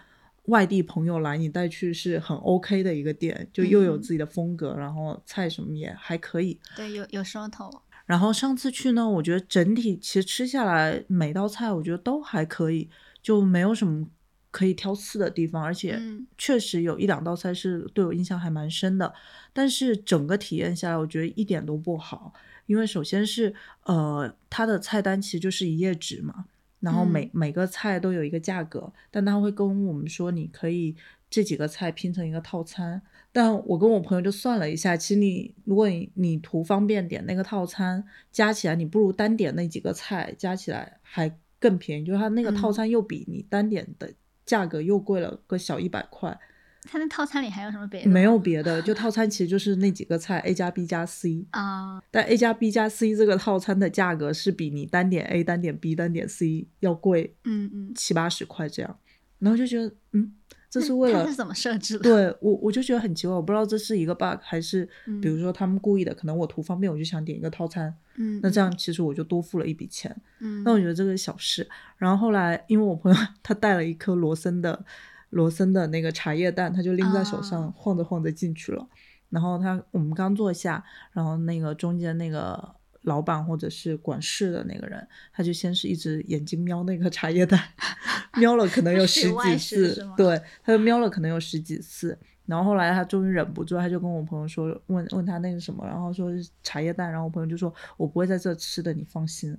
[0.44, 6.60] 外地朋友来你带去是很 OK 的一个店，就又有嗯自己的风格，然后菜什么也还可以。
[6.76, 7.72] 对，有有收头。
[8.06, 12.88] 然后上次去呢，我觉得整体其实吃下来每道菜我觉得都还可以，
[13.24, 14.08] 就没有什么
[14.52, 19.12] 可以挑刺的地方，而且嗯确实有一两道菜是对我印象还蛮深的。
[19.52, 22.34] 但是整个体验下来，我觉得一点都不好，
[22.68, 23.56] 因为首先是
[23.86, 26.46] 呃，它的菜单其实就是一页纸嘛，
[26.82, 30.96] 然后每、嗯每个菜都有一个价格，但他会跟我们说你可以
[31.30, 33.02] 这几个菜拼成一个套餐。
[33.32, 44.14] 但我跟我朋友就算了一下，其实你如果你你图方便点那个套餐，加起来你不如单点那几个菜加起来还更便宜，就是它那个套嗯餐又比你单点的
[44.46, 46.38] 价格又贵了个小一百块。
[46.86, 48.10] 它那套餐里还有什么别的？
[48.10, 56.28] 没有别的，就套餐其实就是那几个菜 A 加 B 加 C，啊、但 A 加 B 加 C 这个套餐的价格是比你单点 A 单点 B 单点
[56.28, 59.00] C 要贵嗯嗯，七八十块这样，
[59.40, 60.34] 然后就觉得嗯，
[60.74, 62.04] 这是为了它是怎么设置的？
[62.04, 64.84] 对我我就觉得很奇怪，我不知道这是一个 bug 还是
[65.22, 71.70] 比如嗯说他们故意的，可能我图方便我就想点一个套餐，嗯，那这样其实我就多付了一笔钱，嗯，那我觉得这个小事。
[71.98, 74.84] 然后后来因为我朋友他带了一颗罗森的
[75.30, 78.88] 罗森的那个茶叶蛋，他就拎在手上啊晃着晃着进去了。
[79.30, 87.60] 然后他我们刚坐下，然后那个中间那个老板或者是管事的那个人，他就先是一直眼睛瞄那个茶叶蛋，
[88.38, 92.18] 瞄了可能有十几次对，他就瞄了可能有十几次。
[92.46, 99.58] 然后后来他终于忍不住，他就跟我朋友说，问问他那个什么，然后说是茶叶蛋，然后我朋友就说，我不会在这吃的，你放心。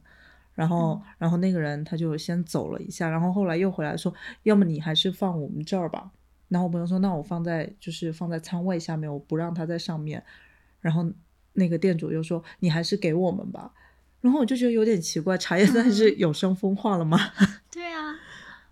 [0.55, 6.11] 然后，然后那个人他就先走了一下，然后后来又回来说，要么你还是放我们这儿吧。
[6.49, 10.23] 然后我朋友说，那我放在就是放在餐位下面，我不让他在上面。
[10.81, 11.11] 然后
[11.55, 13.73] 那个店主又说，你还是给我们吧。
[14.21, 17.19] 然后我就觉得有点奇怪，茶叶蛋是有声风化了吗？
[17.71, 18.15] 对啊，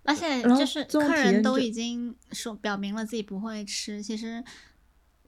[0.03, 4.43] 而且就是客人都已经说表明了自己不会吃，其实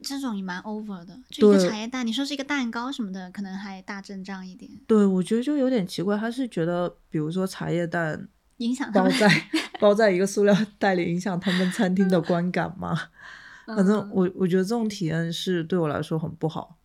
[0.02, 1.16] 这种也蛮 over 的。
[1.30, 8.90] 就一个茶叶蛋，你说是一个蛋糕什么的，可能还大阵仗一点，对，我觉得就有点奇怪，他是觉得比如说茶叶蛋影响。
[8.92, 9.30] 包在
[9.78, 12.98] 包在一个塑料袋里，影响他们餐厅的观感吗？
[13.64, 16.75] 反正嗯我我觉得这种体验是对我来说很不好。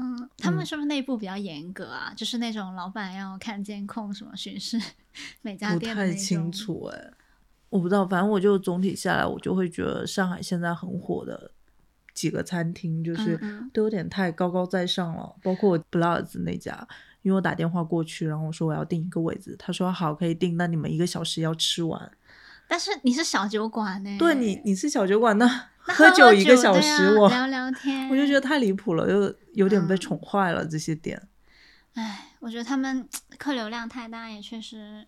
[0.00, 2.12] 嗯，他们嗯是不是内部比较严格啊？
[2.16, 4.80] 就是那种老板要看监控什么巡视
[5.42, 6.50] 每家不店的太清。
[6.52, 7.12] 楚哎，
[7.68, 11.50] 我不知道，反正我就总体下来，我就会觉得上海现在很火的
[12.14, 13.38] 几个餐厅，就是
[13.72, 15.34] 都有点太高高在上了。
[15.42, 16.86] 包括 Bloods 那家，
[17.22, 22.10] 因为我打电话过去，然后我说我要订一个位子，他说好可以订，那你们一个小时要吃完。
[22.68, 25.46] 但是你是小酒馆呢、对你，你是小酒馆，那
[25.86, 29.98] 那喝酒一个小时，我啊聊聊天，我就觉得太离谱了，又有点被嗯。
[29.98, 31.28] 宠坏了、这些点。
[31.94, 35.06] 唉，我觉得他们 客流量太大，也确实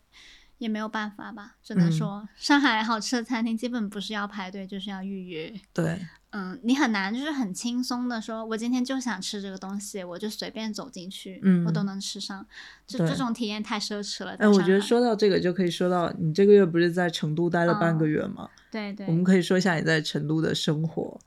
[0.61, 1.57] 也没有办法吧。
[1.61, 5.53] 只能嗯说，上海好吃的餐厅基本不是要排队，就是要预约。
[5.73, 12.47] 对，嗯，你很难就是很轻松的说，我今天就想吃这个东西，我就随便走进去，嗯我都能吃上。
[12.87, 14.37] 这这种体验太奢侈了。
[14.39, 18.49] 哎，我觉得说到这个就可以说到你这个月不是在成都待了半个嗯月吗？
[18.71, 21.19] 对对我，们可以说一下你在成都的生活。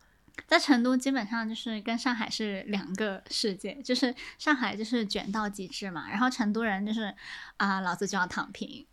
[0.48, 7.14] 在成都基本上就是跟上海是两个世界，就是上海就是卷到极致嘛，然后成都人就是
[7.58, 8.86] 啊、老子就要躺平。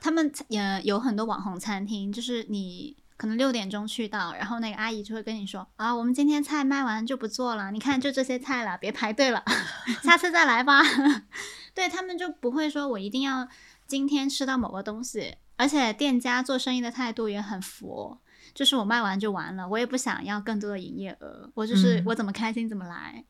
[0.00, 9.42] 他们也有很多网红餐厅，就是你可能六点钟去到，然后那个阿姨就会跟你说啊，我们今天菜卖完就不做了，你看就这些菜了，别排队了，
[10.02, 10.82] 下次再来吧。
[11.74, 13.48] 对他们就不会说我一定要
[13.86, 18.20] 今天吃到某个东西，而且店家做生意的态度也很佛。
[18.54, 23.22] 就是我卖完就完了，我也不想要更多的营业额，我就是、嗯我怎么开心怎么来。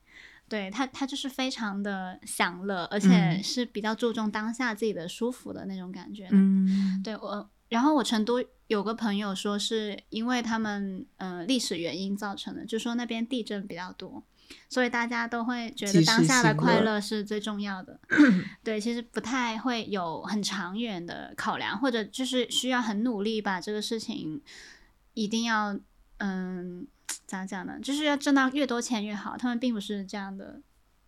[0.49, 6.31] 对他，他就是非常的享乐，而且嗯是比较注重当下自己的舒服的那种感觉的。
[6.33, 14.23] 嗯，对我，然后我成都有个朋友说，是因为他们呃历史原因造成的，就说那边地震比较多，
[14.69, 17.99] 所以大家都会觉得当下的快乐乐是最重要的。
[18.63, 24.41] 对，其实不太会有很长远的考量，或者就是需要很努力把这个事情
[25.15, 25.77] 一定要
[26.19, 26.87] 嗯
[27.27, 27.79] 咋讲呢？
[27.83, 29.37] 就是要挣到越多钱越好。
[29.37, 30.61] 他们并不是这样的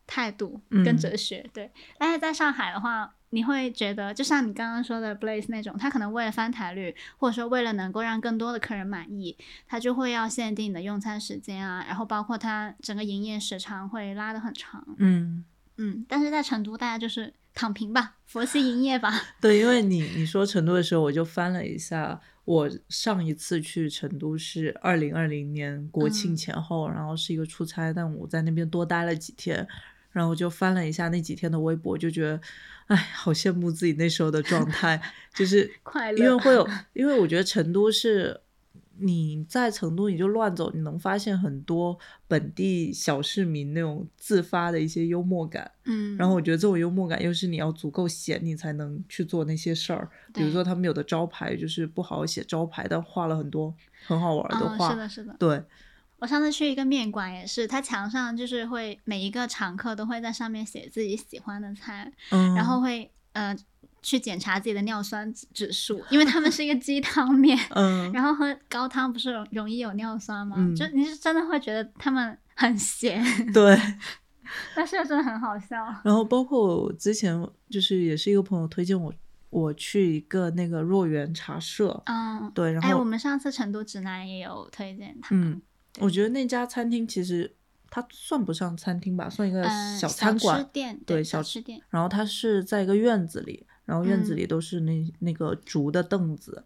[0.07, 1.71] 态度跟嗯哲学，对。
[1.99, 14.83] 但是在上海的话，你会觉得，就像你刚刚说的 Blaze 那种，他可能为了翻台率，或者说为了能够让更多的客人满意，他就会要限定你的用餐时间啊，然后包括他整个营业时长会拉得很长。
[14.97, 15.45] 嗯，
[15.77, 19.13] 嗯，但是在成都，大家就是躺平吧，佛系营业吧。
[19.43, 29.69] 对，因为你你说成都的时候，我就翻了一下，我上一次去成都是二零二零年国庆嗯前后，然后是一个出差，但我在那边多待了几天。
[30.11, 32.41] 然后就翻了一下那几天的微博，就觉得，
[32.87, 35.01] 哎，好羡慕自己那时候的状态，
[35.35, 38.41] 就是 快乐因为会有， 因为我觉得成都是
[39.01, 45.71] 你在成都你就乱走，你能发现很多本地小市民那种自发的一些幽默感。
[45.85, 50.11] 嗯，然后我觉得这种幽默感又是你要足够闲，你才能去做那些事儿。
[50.35, 53.75] 比如说他们有的招牌就是不好好写招牌，但画了很多
[54.07, 54.91] 很好玩的嗯，画。
[54.91, 55.37] 是的，是的。
[55.39, 55.63] 对，
[56.19, 63.57] 我上次去一个面馆也是，它墙上就是会每一个常客都会在上面写自己喜欢的菜，嗯，然后会呃
[64.03, 70.57] 去检查自己的尿酸指指数，因为他们是一个鸡汤面， 嗯，然后喝高汤不是容容易有尿酸吗？
[70.59, 73.79] 嗯就你是真的会觉得他们很咸，对。
[74.75, 75.77] 但是又真的很好笑。
[76.03, 79.13] 然后包括我之前就是也是一个朋友推荐我，
[79.51, 85.61] 我去一个那个若园茶社，嗯，对，然后哎，我们上次成都指南也有推荐他，嗯，
[85.99, 87.55] 我觉得那家餐厅其实
[87.91, 94.37] 它算不上餐厅吧，算一个嗯，小餐馆，小吃店，对小小吃店，然后它是在一个院子里，然后院子嗯。
[94.37, 96.63] 里都是那、那个竹的凳子，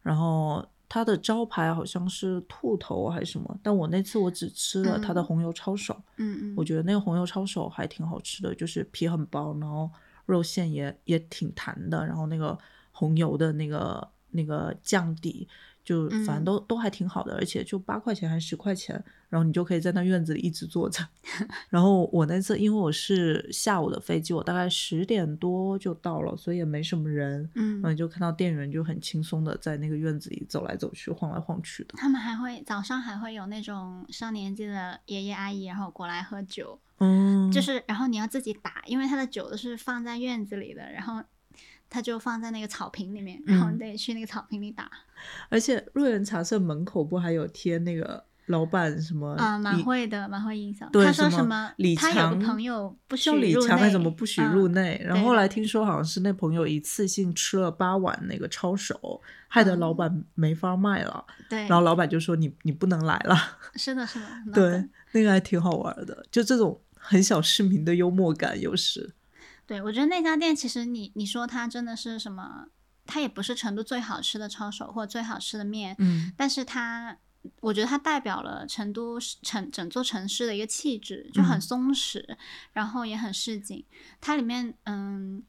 [0.00, 5.24] 然后它的招牌好像是兔头还是什么，但我那次我只吃了它的嗯。
[5.24, 9.90] 红油抄手，嗯嗯，我觉得那个红油抄手还挺好吃的，就是皮很薄，然后
[10.24, 12.58] 肉馅也也挺弹的，然后那个
[12.90, 15.46] 红油的那个那个酱底，
[15.84, 21.06] 就反正嗯都、都还挺好的，而且就八块钱还是十块钱，然后你就可以在那院子里一直坐着。
[21.68, 31.94] 然后我那次因为我是下午的飞机，我大概十点多就到了，所以也没什么人，嗯然后你就看到店员就很轻松的在那个院子里走来走去、晃来晃去的。
[31.96, 41.22] 他们还会早上还会有那种上年纪的爷爷阿姨，然后过来喝酒，嗯，就是然后你要自己打，因为他的酒都是放在院子里的，然后
[41.92, 44.90] 他就放在那个草坪里面，然后嗯你得去那个草坪里打。
[45.50, 50.88] 而且瑞园茶社门口不还有贴那个老板什么啊、蛮会的，蛮会营销。
[51.12, 55.02] 说什么李他有强个朋友不许入内强还怎么不许入嗯内？
[55.04, 61.24] 然后后来听说好像是那朋友一次性吃了八碗那个抄手，害得老嗯板没法卖了。
[61.50, 63.36] 对，然后老板就说你你不能来了。
[63.76, 69.12] 是的，是的，对，那个还挺好玩的，就这种很小市民的幽默感，有时。
[69.66, 72.66] 对，我觉得那家店其实你你说它真的是什么，
[73.06, 77.16] 它也不是成都最好吃的抄手或最好吃的面，嗯但是它，
[77.60, 82.36] 我觉得它代表了成都市城整座城市的一个气质，就很嗯松弛，
[82.72, 83.84] 然后也很市井。
[84.20, 85.42] 它里面，嗯，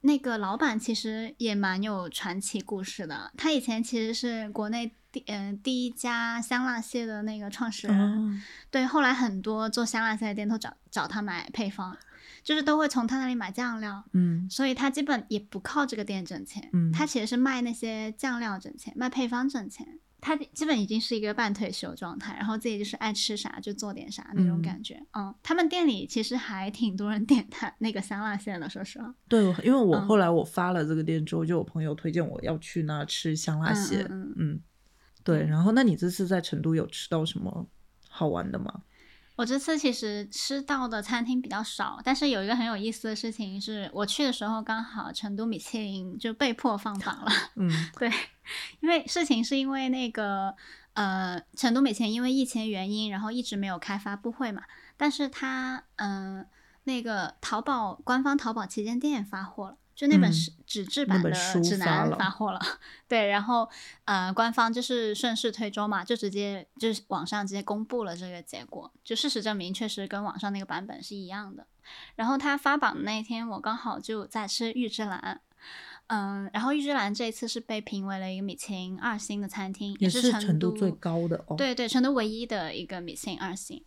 [0.00, 3.32] 那个老板其实也蛮有传奇故事的。
[3.36, 11.96] 他以前其实是国内第嗯、第一家香辣蟹的那个创始人，哦对，后来很多做香辣蟹的店都找找他买配方，
[12.44, 14.04] 就是都会从他那里买酱料。
[14.12, 19.98] 嗯所以他基本也不靠这个店挣钱，嗯他其实是卖那些酱料挣钱，卖配方挣钱。
[20.26, 25.04] 他基本已经是一个半退休状态，然后自己就是爱吃啥就做点啥那种嗯感觉。
[25.12, 29.14] 嗯他们店里其实还挺多人点他那个香辣蟹的，说实话。
[29.28, 34.06] 对，因为我嗯后来我发了这个店之后，就有朋友推荐我要去那吃香辣嗯蟹。
[34.08, 34.60] 嗯，
[35.22, 35.44] 对。
[35.44, 37.66] 然后，那你这次在成都有吃到什么
[38.08, 38.80] 好玩的吗？
[39.36, 47.30] 我这次其实吃到的餐厅比较少，但是有一个很有意思的事情是，我去的时候刚好成都米其林就被迫放榜了。
[47.56, 48.10] 嗯 对，
[48.80, 50.54] 因为事情是因为那个
[50.92, 54.62] 呃，成都米其林因为疫情原因，然后一直没有开发布会嘛，
[54.96, 56.46] 但是它嗯、呃
[56.84, 59.76] 那个淘宝官方淘宝旗舰店发货了。
[59.94, 61.30] 就那本嗯是纸质版的
[61.62, 62.60] 指南发货了，
[63.06, 63.68] 对，然后
[64.04, 71.66] 呃，官方就是顺势推舟嘛，就直接就是网上直接公布了这个结果，就事实证明确实跟网上那个版本是一样的。
[72.16, 75.40] 然后他发榜的那一天，我刚好就在吃玉芝兰，
[76.08, 83.84] 嗯，然后玉芝兰这一次是被评为了一个米其林二星的餐厅，也是成都最高的哦。，对对，成都唯一的一个米其林二星。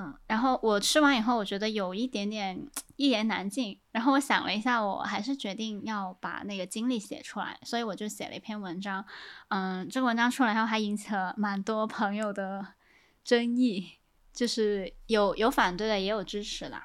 [0.00, 3.80] 嗯，然后我吃完以后，我觉得有一点点一言难尽。
[3.90, 9.04] 然后我想了一下，我还是决定要把那个经历写出来，所以我就写了一篇文章。
[9.48, 12.64] 嗯，这个文章出来后，还引起了蛮多朋友的
[13.24, 13.98] 争议，
[14.32, 16.80] 就是有有反对的，也有支持的。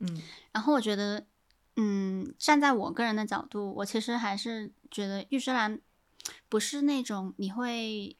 [0.00, 1.24] 嗯然后我觉得，
[1.76, 5.80] 嗯，站在我个人的角度，我其实还是觉得玉芝兰
[6.48, 8.16] 不是那种你会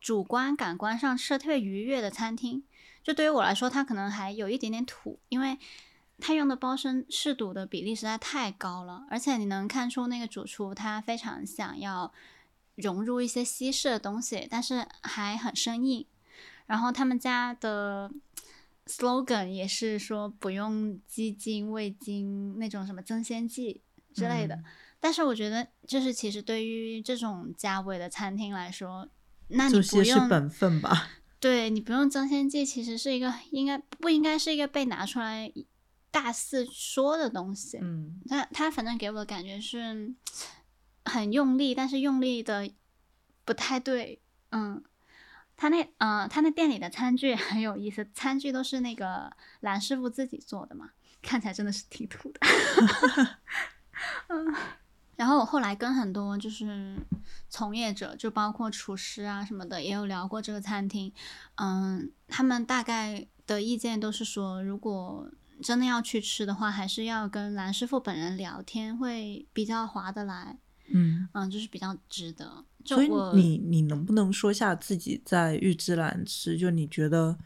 [0.00, 2.64] 主观感官上吃的特别愉悦的餐厅。
[3.02, 5.58] 就对于我来说，它可能还有一点点土，因为
[6.18, 12.12] 它用的包身试肚的比例实在太高了，而且你能看出那个主厨他非常想要
[12.74, 16.06] 融入一些西式的东西，但是还很生硬。
[16.66, 18.10] 然后他们家的
[18.86, 23.80] slogan 也是说不用鸡精、味精那种什么增鲜剂
[24.14, 24.54] 之类的。
[24.56, 24.64] 嗯
[25.02, 29.08] 但是我觉得，就是其实对于这种价位的餐厅来说，
[29.50, 31.08] 那你这不是本分吧？
[31.40, 35.50] 对你不用增鲜剂，其实是一个应该不应该是一个被拿出来
[36.10, 37.78] 大肆说的东西。
[37.80, 40.14] 嗯他他反正给我的感觉是
[41.04, 42.70] 很用力，但是用力的
[43.44, 44.20] 不太对。
[44.50, 44.82] 嗯，
[45.56, 50.90] 他那呃他那店里的餐具很有意思，餐具都是那个蓝师傅自己做的嘛，
[51.22, 52.40] 看起来真的是挺土的。
[54.28, 54.54] 嗯，
[55.20, 56.96] 然后我后来跟很多就是
[57.50, 61.12] 从业者，就包括厨师啊什么的，也有聊过这个餐厅。
[61.56, 65.30] 嗯，他们大概的意见都是说，如果
[65.62, 70.56] 真的要去吃的话，还是要跟蓝师傅本人聊天，会比较划得来。
[70.88, 72.64] 嗯，嗯，就是比较值得。
[72.82, 77.36] 就所以我你你能不能说下自己在玉芝兰吃，就你觉得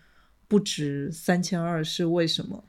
[0.46, 2.62] 不值三千二是为什么？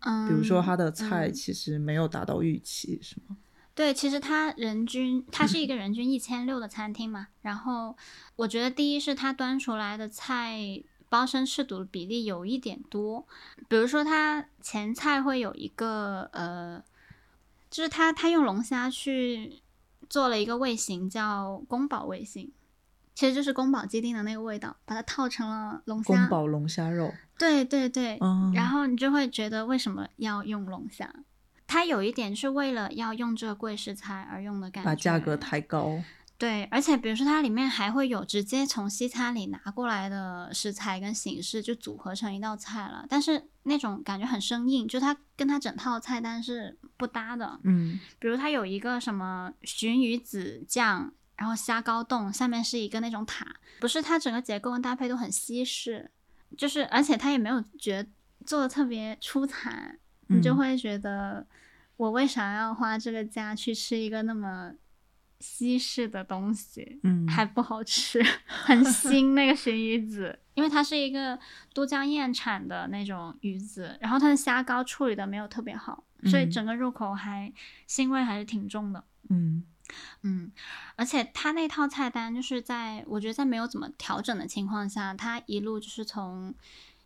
[0.00, 3.38] 嗯，比如说他的菜嗯其实没有达到预期，是吗？
[3.80, 7.28] 对，其实它人均，它是一个 人均一千六的餐厅嘛。
[7.40, 7.96] 然后
[8.36, 10.60] 我觉得第一是它端出来的菜
[11.08, 13.26] 包生吃肚的比例有一点多，
[13.68, 16.84] 比如说它前菜会有一个呃，
[17.70, 19.62] 就是它它用龙虾去
[20.10, 22.52] 做了一个味型叫宫保味型，
[23.14, 26.14] 其实就是宫保鸡丁的那个味道，把它套成了龙虾。
[26.14, 31.10] 宫保龙虾肉，对对对，嗯然后你就会觉得为什么要用龙虾？
[31.70, 36.02] 它有一点是为了要用这个贵食材而用的感觉，把价格抬高。
[36.36, 43.06] 对，而且比如说它里面还会有直接从西餐里拿过来的食材跟形式，就组合成一道菜了。
[43.08, 47.60] 但是那种感觉很生硬，就它跟它整套菜单是不搭的。
[47.62, 53.46] 嗯比如它有一个什么鲟鱼子酱，然后虾膏冻，下面是一个那种塔，
[53.78, 56.10] 不是它整个结构跟搭配都很西式，
[56.58, 58.08] 就是而且它也没有觉得
[58.44, 59.98] 做的特别出彩，
[60.30, 61.46] 你就嗯会觉得
[61.96, 64.72] 我为啥要花这个价去吃一个那么
[65.40, 67.00] 西式的东西？
[67.02, 71.38] 嗯，还不好吃， 很腥那个鲟鱼子，因为它是一个
[71.74, 77.52] 都江堰产的那种鱼子，然后它的虾膏处理的没有特别好，所以嗯整个入口还
[77.88, 79.04] 腥味还是挺重的。
[79.28, 79.64] 嗯
[80.22, 80.52] 嗯，
[80.96, 86.54] 而且它那套菜单就是在我觉得在没有怎么调整的情况下，它一路就是从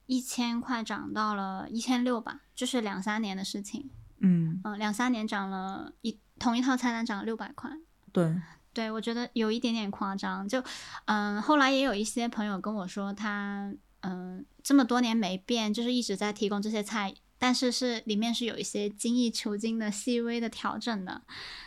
[0.07, 3.91] 一千块涨到了一千六吧，就是两三年的事情。
[4.21, 7.71] 嗯，嗯，两三年涨了一同一套菜单涨了六百块。
[8.13, 8.35] 对，
[8.73, 10.49] 对，我觉得有一点点夸张。
[10.49, 10.63] 就，
[11.07, 21.23] 嗯，后来也有一些朋友跟我说，他，嗯，这么多年没变，就是一直在提供这些菜，但是是里面是有一些精益求精的细微的调整的。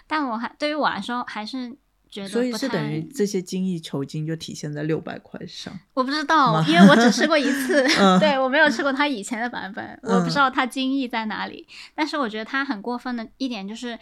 [0.08, 1.78] 但我还对于我来说，还是
[2.10, 5.78] 觉得所以不是等于这些精益求精就体现在六百块上。
[5.94, 11.68] 我不知道，因为我只吃过一次， 嗯对我没有吃过他以前的版本，我不知嗯道他精益在哪里。
[11.94, 13.98] 但是我觉得他很过分的一点就是，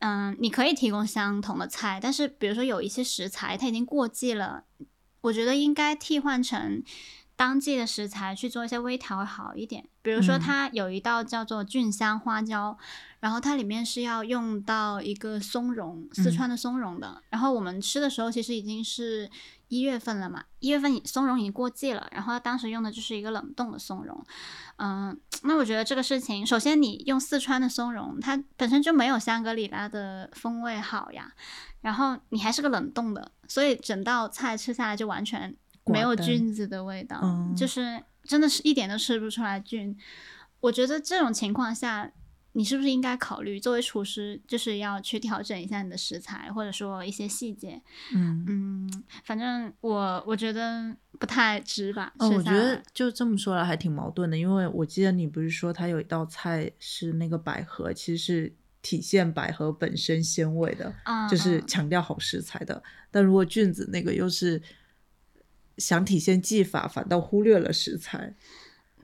[0.00, 4.64] 嗯，你可以提供相同的菜，但是比如说有一些食材它已经过季了，
[5.22, 6.82] 我觉得应该替换成
[7.34, 9.86] 当季的食材去做一些微调会好一点。
[10.02, 12.78] 比如说嗯它有一道叫做菌香花椒，
[13.26, 17.20] 然后它里面是要用到一个松茸，四嗯川的松茸的。
[17.28, 19.28] 然后我们吃的时候其实已经是
[19.66, 24.24] 一月份了嘛，一月份松茸已经过季了，然后它当时用的就是一个冷冻的松茸。
[24.76, 31.32] 嗯，那我觉得这个事情，首先你用四川的松茸，它本身就没有香格里拉的风味好呀，
[31.80, 35.52] 然后你还是个冷冻的，所以整道菜吃下来就完全
[35.86, 39.98] 没有菌子的味道，嗯就是真的是一点都吃不出来菌。
[40.60, 42.08] 我觉得这种情况下，
[42.56, 47.82] 你是不是应该考虑作为厨师，就是要去调整一下你的食材，或者说一些细节？
[48.14, 48.46] 嗯。
[48.48, 52.14] 嗯，反正我我觉得不太值吧。
[52.18, 62.82] 哦，我觉得就这么说来还挺矛盾的，因为我记得你不是说它有一道菜是那个百合，其实是体现百合本身鲜味的，嗯就是嗯强调好食材的。
[63.10, 64.62] 但如果菌子那个又是
[65.76, 68.34] 想体现技法，反倒忽略了食材。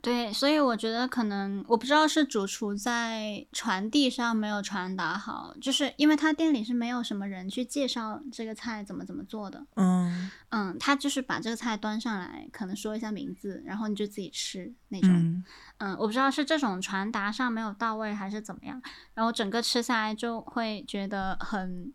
[0.03, 10.29] 对，所以我觉得可能我不知道是主厨在传递上没有传达好，就是因为他店里是没有什么人去介绍这个菜怎么怎么做的，嗯。
[10.49, 15.43] 嗯，他就是把这个菜端上来，可能说一下名字，然后你就自己吃那种，嗯
[15.77, 18.79] 嗯，我不知道是这种传达上没有到位还是怎么样，
[19.13, 21.91] 然后整个吃下来就会觉得很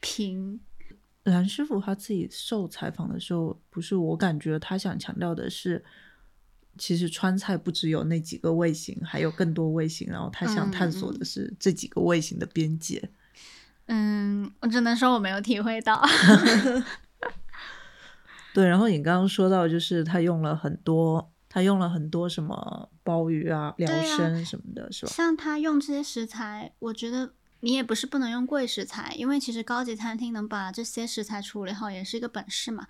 [0.00, 0.60] 平，
[1.24, 5.84] 蓝师傅他自己受采访的时候，不是我感觉他想强调的是，
[6.78, 13.10] 其实川菜不只有那几个味型，还有更多味型，然后他想探索的是这几个味型的边界。
[13.86, 16.02] 嗯，我只能说我没有体会到，
[18.54, 25.12] 对，然后你刚刚说到，就是他用了很多，他用了很多什么鲍鱼啊、辽参什么的，是吧？
[25.12, 32.86] 像他用这些食材，我觉得你也不是不能用贵食材，因为其实高级餐厅能把这些食材处理好也是一个本事嘛。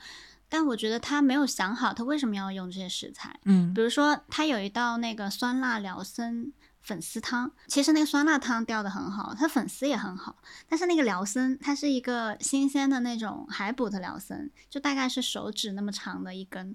[0.49, 7.51] 但我觉得他没有想好他为什么要用这些食材，嗯比如说他有一道那个酸辣辽参粉丝汤。
[7.67, 10.39] 其实那个酸辣汤调的很好，它粉丝也很好，
[10.69, 16.75] 但是那个辽参它是一个新鲜的那种海捕的辽参，就大概是手指那么长的一根，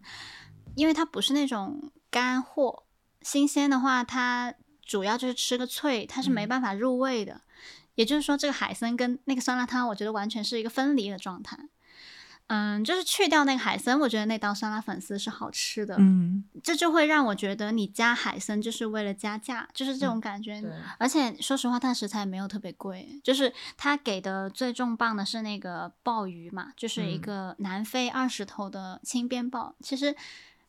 [0.76, 2.84] 因为它不是那种干货，
[3.22, 4.54] 新鲜的话它
[4.86, 7.42] 主要就是吃个脆，它是没办法入味的。
[7.96, 11.58] 也就是说，这个海参跟那个酸辣汤，我觉得完全是一个分离的状态。
[12.48, 15.96] 嗯，就是去掉那个海参，我觉得那道酸辣粉丝是好吃的。
[15.98, 20.62] 嗯，这就会让我觉得你加海参就是为了加价，就是这种感觉。
[20.62, 29.76] 对而且说实话，它的食材没有特别贵，就是它给的最重磅的是那个鲍鱼嘛，就是一嗯个南非二十头的青边鲍。
[29.80, 30.16] 其实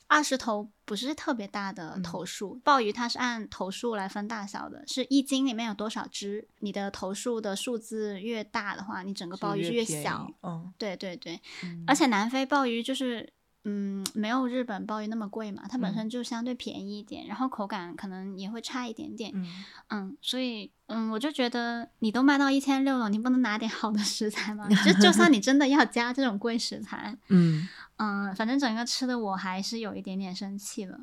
[0.06, 10.30] 二十头不是特别大嗯的头数，鲍鱼它是按头数来分大小的，是一斤里面有多少只，你的头数的数字越大的话，你整个鲍鱼就越小。
[10.42, 13.32] 嗯，对对对，嗯而且南非鲍鱼就是，
[13.64, 24.68] 嗯，没有日本鲍鱼那么贵嘛，它本嗯身就相对便宜一点，然后口感可能也会差一点点，嗯嗯，所以，嗯，我就觉得你都卖到一千六了，你不能拿点好的食材吗？
[24.84, 31.00] 就就算你真的要加这种贵食材，嗯，嗯，反正整个吃的我还是有一点点生气了。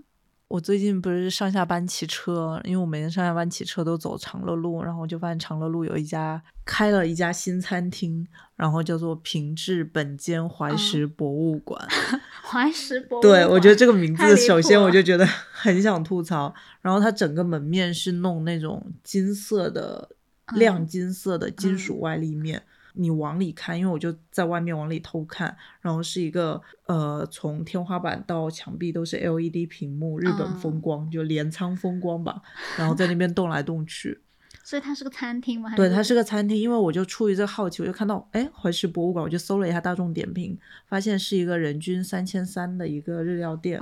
[0.52, 8.28] 我最近不是上下班骑车，因为我每天上下班骑车都走长乐路，然后我就发现长乐路有一家开了一家新餐厅，
[8.58, 11.88] 然后叫做平治本间怀石博物馆。
[12.44, 16.54] 怀石博物馆对，我觉得这个个名字首先我就觉得很想吐槽。
[16.82, 20.10] 然后它整个门面是弄那种金色的、
[20.56, 22.62] 亮嗯金色的金属外立面。
[22.94, 32.42] 你往里看，因为我就在外面往里偷看，然后是一个呃，从天花板到墙壁都是 LED 屏幕，日本风嗯光，就镰仓风光吧。
[32.78, 34.22] 然后在那边动来动去。
[34.64, 35.76] 所以它是个餐厅吗？
[35.76, 43.82] 对，它是个餐厅，因为我就出于这个好奇，我就看到哎怀石博物馆，我就搜了一下大众点评，发现是一个人均三千三的一个日料店。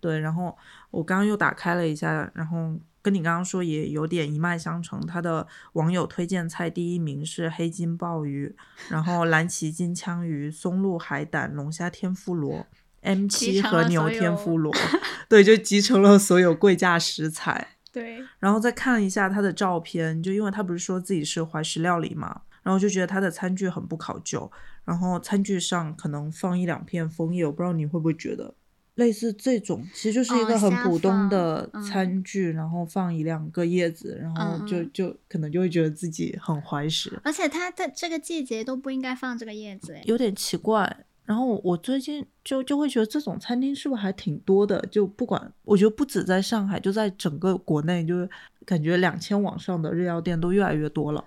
[0.00, 0.56] 对，然后
[0.90, 2.74] 我刚刚又打开了一下，然后
[3.04, 4.98] 跟你刚刚说也有点一脉相承。
[5.06, 8.56] 他的网友推荐菜第一名是黑金鲍鱼，
[8.88, 12.66] 然后蓝鳍金枪鱼、松露海胆、龙虾天妇罗、
[13.02, 14.74] M 七和牛天妇罗，
[15.28, 17.76] 对，就集成了所有贵价食材。
[17.92, 24.50] 对，然后再看一下他的照片，就因为他不是说自己是怀石料理嘛，然后就觉得他的餐具很不考究，
[24.86, 28.54] 然后餐具上可能放一两片枫叶，我不知道你会不会觉得
[28.96, 41.04] 类似这种，其实就是一哦个很普通的嗯餐具，然后放一两个叶子，然后就就可能就会觉得自己很怀石，而且它在这个季节都不应该放这个叶子，哎，有点奇怪。
[41.24, 44.78] 然后我最近就就会觉得这种餐厅是不是还挺多的？
[44.90, 48.28] 就不管我觉得不止在上海，就在整个国内，就是
[48.66, 51.24] 感觉两千往上的日料店都越来越多了。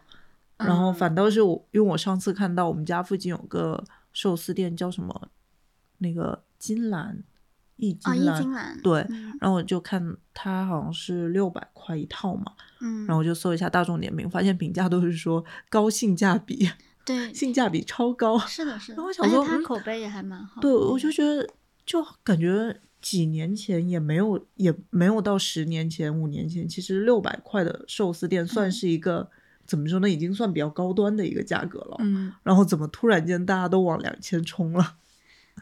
[0.57, 5.29] 然后嗯反倒是我，因为我上次看到我们家附近有个寿司店叫什么，
[5.97, 7.23] 那个金兰，
[7.77, 9.05] 一哦，金兰，一金兰，对。
[9.09, 10.03] 嗯然后我就看
[10.33, 12.45] 它好像是六百块一套嘛，
[12.81, 16.67] 嗯，然后我就搜一下大众点评，发现评价都是说高性价比，
[17.05, 18.37] 对，性价比超高。
[18.39, 20.59] 是的，是的，然后我想而且它口碑也还蛮好。
[20.59, 21.47] 对，我就觉得
[21.85, 29.29] 就感觉几年前也没有，也没有到十年前、五年前，其实六百块的寿司店算嗯是一个、
[29.67, 31.97] 怎么说呢，已经算比较高端的一个价格了。
[31.99, 34.95] 嗯，然后怎么突然间大家都往两千冲了？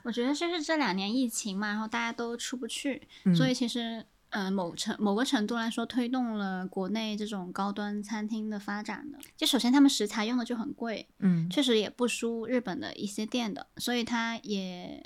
[0.03, 9.17] 我觉得就是这两年疫情嘛，然后大家都出不去，嗯所以其实呃某程某个程度来说，推动了国内这种高端餐厅的发展的。
[9.35, 15.03] 就首先他们食材用的就很贵，嗯确实也不输日本的一些店的，所以它也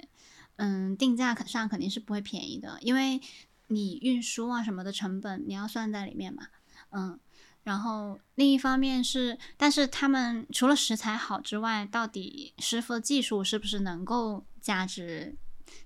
[0.58, 3.22] 嗯定价上肯定是不会便宜的，因为
[3.68, 6.48] 你运输啊什么的成本你要算在里面嘛，
[6.92, 7.20] 嗯。
[7.62, 15.36] 然后另一方面是，但是他们除了食材好之外，到底师傅的技术是不是能够价值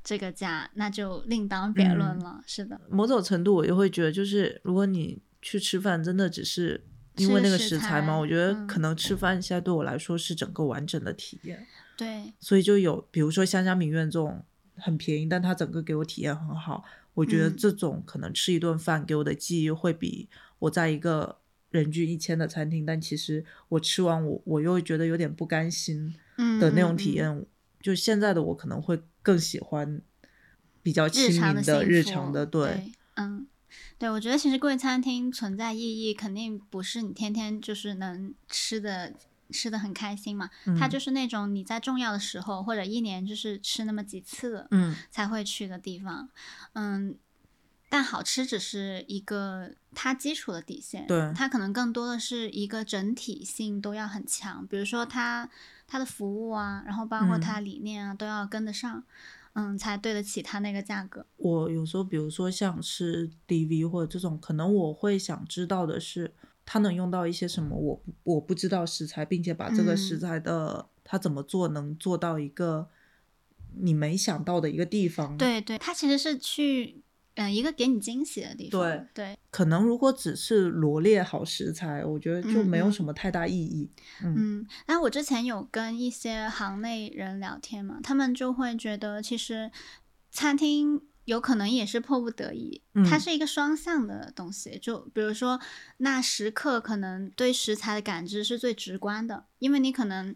[0.03, 2.41] 这个价，那就另当别论了。
[2.45, 6.83] 是的，某种程度我就会觉得，就是如果你去吃饭，真的只是
[7.17, 11.65] 因为那个食食材嘛，材我觉得嗯可能吃饭现在对我来说是整个完整的体验。
[11.95, 14.43] 对，所以就有比如说香香名苑这种
[14.77, 16.83] 很便宜，但它整个给我体验很好。
[17.13, 21.37] 我觉得嗯这种可能吃一顿饭给我的记忆会比我在一个
[21.69, 27.45] 人均一千的餐厅，但其实我吃完我我又会觉得有点不甘心嗯的那种体嗯嗯验。
[27.83, 30.01] 就现在的我可能会更喜欢
[30.81, 33.45] 比较亲日常民的日常的，对，嗯，
[33.99, 39.13] 对，我觉得其实贵餐厅存在意义，肯定不是你天天就是能吃的
[39.51, 46.29] 吃的很开心嘛，它嗯就是那种你在重要的时候或者一年就是吃那么几次嗯才会去的地方，
[46.73, 47.15] 嗯。
[47.93, 55.47] 但好吃只是一个它基础的底线，对它可能更多的是一个整体性都要很强，比如说它
[55.85, 59.03] 它的服务啊，然后包括嗯它理念啊、都要跟得上，
[59.53, 61.27] 嗯，才对得起它那个价格。
[61.37, 66.33] 我有时候，比如说像吃 DV 或者这种，可能我会想知道的是，
[66.65, 72.89] 它能用到一些什么我我不知道食材，并且把这个食嗯材的、它怎么做能做到一个
[73.75, 77.02] 你没想到的一个地方。，对对，它其实是去
[77.35, 78.81] 嗯、呃一个给你惊喜的地方。
[78.81, 83.89] 对对，可能如果只是罗列好食材，我觉得就没有什么太大意义。
[84.23, 89.71] 嗯嗯，但我之前有跟一些行内人聊天嘛，他们就会觉得其实
[90.31, 94.77] 餐厅有可能也是迫不得已，它嗯是一个双向的东西。
[94.79, 95.59] 就比如说，
[95.97, 100.35] 那食客可能对食材的感知是最直观的，因为你可能。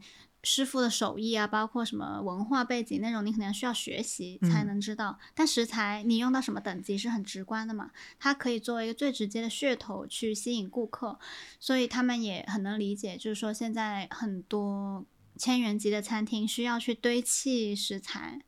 [0.49, 5.19] 师傅的手艺啊，包括什么文化背景那种，你可能需要学习才嗯能知道。
[5.35, 11.19] 但食材你用到什么等级是很直观的嘛，它可以作为一个最直接的噱头去吸引顾客。
[11.59, 18.41] 所以他们也很能理解，就是说现在很多千元级的餐厅需要去堆砌食材，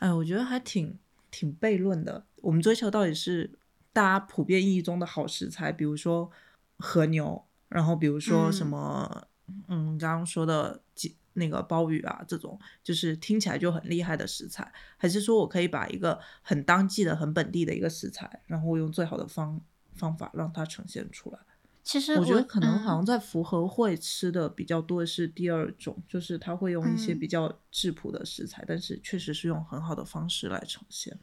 [0.00, 0.98] 哎，我觉得还挺
[1.30, 2.26] 挺悖论的。
[2.42, 3.58] 我们追求到底是
[3.94, 6.30] 大家普遍意义中的好食材，比如说
[6.76, 9.28] 和牛，然后比如说什嗯么，
[9.66, 19.60] 嗯，刚刚说的鸡那个鲍鱼啊，这种就是听起来就很厉害的食材，还是说我可以把一个很当季的、很本地的一个食材，然后用最好的方
[19.94, 21.38] 方法让它呈现出来？
[21.84, 31.18] 其实我觉得可能好嗯像在福和会吃的比较多的是第二种，就是他会用一些嗯比较质朴的食材，但是确实是用很好的方式来呈现。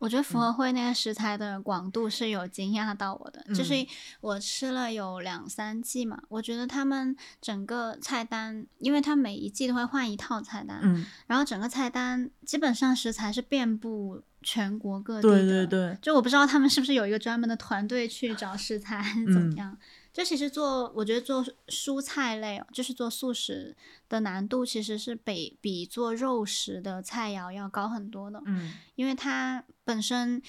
[0.00, 3.86] 我觉得福和会那个食材的广度是有惊讶到我的，就是嗯。
[4.22, 19.78] 我吃了有两三季嘛，我觉得他们整个菜单，因为他每一季都会换一套菜单，嗯，然后整个菜单基本上食材是遍布全国各地的，对对对，就我不知道他们是不是有一个专门的团队去找食材， 怎么嗯
[20.10, 20.12] 样。
[20.12, 23.76] 就其实做，我觉得做蔬菜类哦，就是做素食
[24.08, 30.42] 的难度其实是比比做肉食的菜肴要高很多的，嗯因为它本身，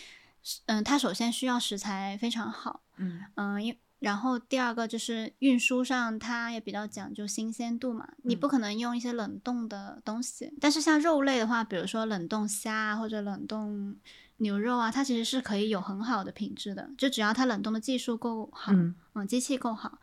[0.66, 10.52] 嗯，它首先需要食材非常好，嗯嗯，因然后第二个就是运输上，它也比较讲究新鲜度嘛，你不可能用一些冷冻的东西。
[10.60, 13.96] 但是像肉类的话，比如说冷冻虾啊或者冷冻
[14.42, 20.00] 牛肉啊，它其实是可以有很好的品质的，就只要它冷冻的技术够好，嗯嗯，机器够好，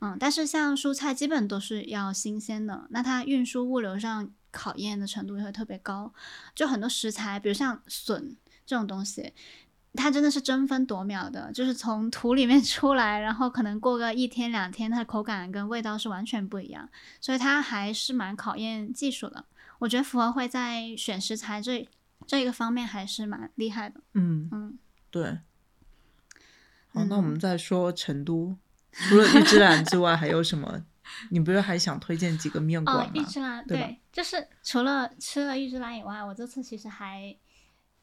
[0.00, 6.12] 嗯，但是像蔬菜基本都是要新鲜的，那它运输物流上考验的程度也会特别高。
[6.54, 9.32] 就很多食材，比如像笋这种东西，
[9.94, 16.88] 它真的是争分夺秒的，就是从土里面 出来，然后可能过个一天两天，它的口感跟味道是完全不一样，
[17.20, 19.44] 所以它还是蛮考验技术的。
[19.80, 21.86] 我觉得福和会在选食材这
[22.26, 24.00] 这个方面还是蛮厉害的。
[24.14, 24.78] 嗯，嗯，
[25.10, 25.38] 对。
[26.94, 28.56] 好，那我们嗯再说成都，
[28.92, 30.84] 除了玉芝兰之外，还有什么？
[31.30, 33.26] 你不是还想推荐几个面哦馆，玉吗？
[33.28, 37.36] 芝兰对，就是除了吃了玉芝兰以外，我这次其实还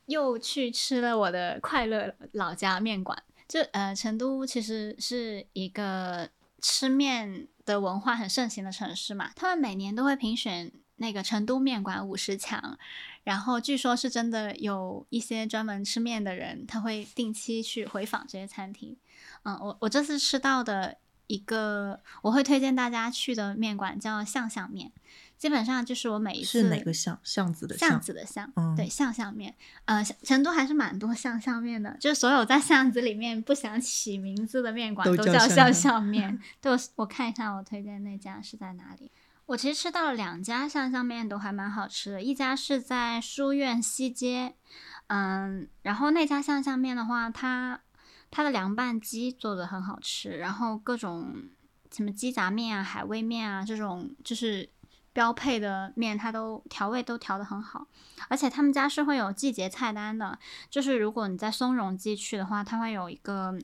[0.05, 3.23] 又去吃了我的快乐老家面馆。
[3.47, 6.29] 就呃，成都其实是一个
[6.61, 12.77] 吃面的文化很盛行的城市嘛，他们每年都会评选那个成都面馆五十强，
[13.23, 18.95] 然后据说是真的有一些专门吃面的人，他会定期去回访这些餐厅。
[19.43, 20.97] 嗯，我我这次吃到的
[21.27, 24.91] 一个我会推荐大家去的面馆叫巷巷面，
[25.37, 29.53] 基本上就是我每一次是哪个巷巷子的巷子的巷，嗯对巷巷面，
[29.85, 36.39] 呃，成都还是蛮多巷巷面的，就是所有在巷子里面不想起名字的面馆都都叫巷叫巷面。
[36.59, 39.11] 对，我我看一下我推荐那家是在哪里。
[39.49, 44.53] 我其实吃到了两家香香面都还蛮好吃的，一家是在书院西街，
[45.07, 47.81] 嗯，然后那家香香面的话，它
[48.29, 51.35] 它的凉拌鸡做的很好吃，然后各种
[51.91, 54.69] 什么鸡杂面啊、海味面啊这种就是
[55.13, 57.87] 标配的面，它都调味都调的很好，
[58.27, 60.37] 而且他们家是会有季节菜单的，
[60.69, 63.57] 就是如果你在松茸鸡去的话，它会有一个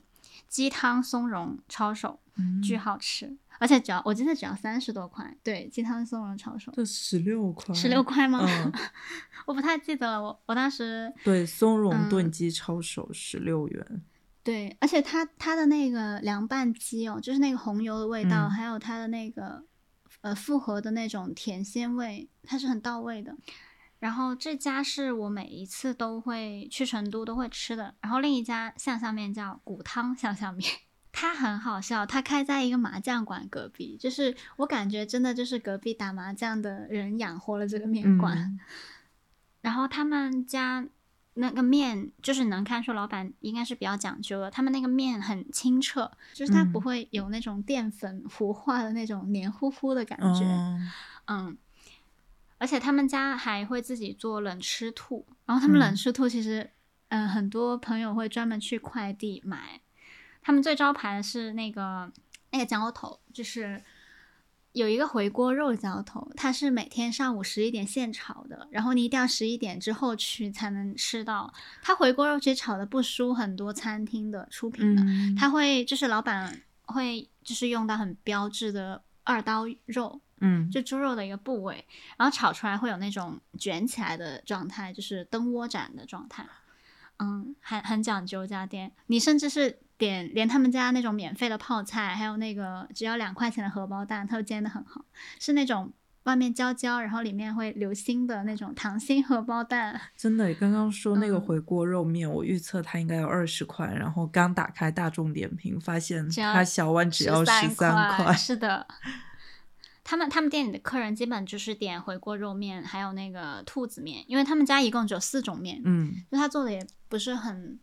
[0.48, 2.60] 鸡汤松茸抄手，嗯。
[2.60, 6.72] 巨好吃，而且只要我记得只要三十多块，对，鸡汤松茸抄手。
[6.74, 8.40] 这十六块，十六块吗？
[8.46, 8.72] 嗯
[9.46, 10.22] 我不太记得了。
[10.22, 14.02] 我我当时对，松茸炖嗯鸡抄手十六元。
[14.42, 19.64] 对，而且它它的那个凉拌鸡哦，就是那个红油的味道，嗯还有它的那个
[20.20, 23.36] 呃复合的那种甜鲜味，它是很到位的。
[23.98, 27.94] 然后这家是我每一次都会去成都都会吃的。
[28.00, 30.70] 然后另一家巷巷面叫骨汤巷巷面，
[31.18, 38.36] 它很好笑，他开在一个麻将馆隔壁，就是我感觉真的就是隔壁打麻将的人养活了这个面馆。
[38.36, 38.60] 嗯
[39.62, 40.86] 然后他们家
[41.32, 44.50] 那个面，就是能看出老板应该是比较讲究的。
[44.50, 50.44] 他们那个面很清澈，就是它不嗯会有那种淀粉糊化的那种黏糊糊的感觉。
[50.44, 50.90] 嗯
[51.28, 51.58] 嗯，
[52.58, 56.70] 而且他们家还会自己做冷吃兔，然后他们冷嗯吃兔其实，
[57.08, 59.80] 嗯、很多朋友会专门去快递买。
[60.46, 62.08] 他们最招牌的是那个
[62.52, 63.82] 那个浇头，就是
[64.70, 71.52] 有一个回锅肉浇头，它是每天上午十一点现炒的，然后你一定要十一点之后去才能吃到。
[71.82, 81.84] 它回锅肉其实炒的不输很多餐厅的出品的，嗯，它会就是老板会就是用到很标志的二刀肉，嗯就猪肉的一个部位，
[82.16, 86.46] 然后炒出来会有那种卷起来的状态，就是灯窝盏的状态。
[87.18, 95.04] 嗯，很很讲究这家店，你甚至是点连他们家那种免费的泡菜，还有那个只要两块钱的荷包蛋，它都煎的很好，
[95.38, 95.92] 是那种
[96.24, 100.00] 外面焦焦，然后里面会流心的那种溏心荷包蛋。
[100.16, 107.74] 真的，刚刚说那个嗯回锅肉面，我预测它应该有二十块，然后刚打开大众点评，发现它小碗只要十三
[108.16, 108.32] 块。
[108.36, 108.86] 是的。
[110.08, 117.76] 他们他们店里的客人基本就是点回锅肉面，还有那个兔子面，因为他们家一共只有四种面，嗯就他做的也不是很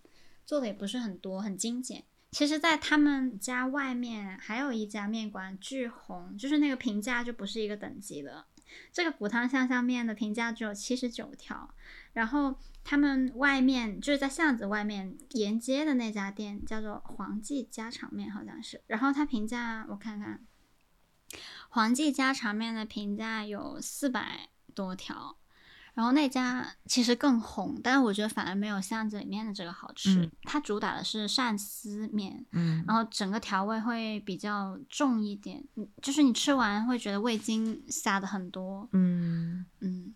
[0.46, 2.04] 做的也不是很多，很精简。
[2.32, 8.46] 其实，在他们家外面还有一家面馆巨红，就是那个评价就不是一个等级的。
[8.92, 11.72] 这个骨汤香香面的评价只有七十九条，
[12.14, 18.82] 然后他们外面就是在巷子外面沿街的那家店叫做黄记家常面，好像是。
[18.88, 20.44] 然后他评价我看看，
[21.70, 25.38] 黄记家常面的评价有四百多条，
[25.94, 30.22] 然后那家其实更红，但是我觉得反而没有巷子里面的这个好吃。
[30.22, 40.14] 嗯它主打的是鳝丝面，嗯然后整个调味会比较重一点，嗯就是你吃完会觉得味精下的很多，嗯，嗯。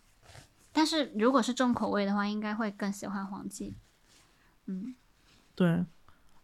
[0.72, 3.76] 但是如果是重口味的话，应该会更喜欢黄记。
[4.66, 4.96] 嗯，
[5.56, 5.86] 对。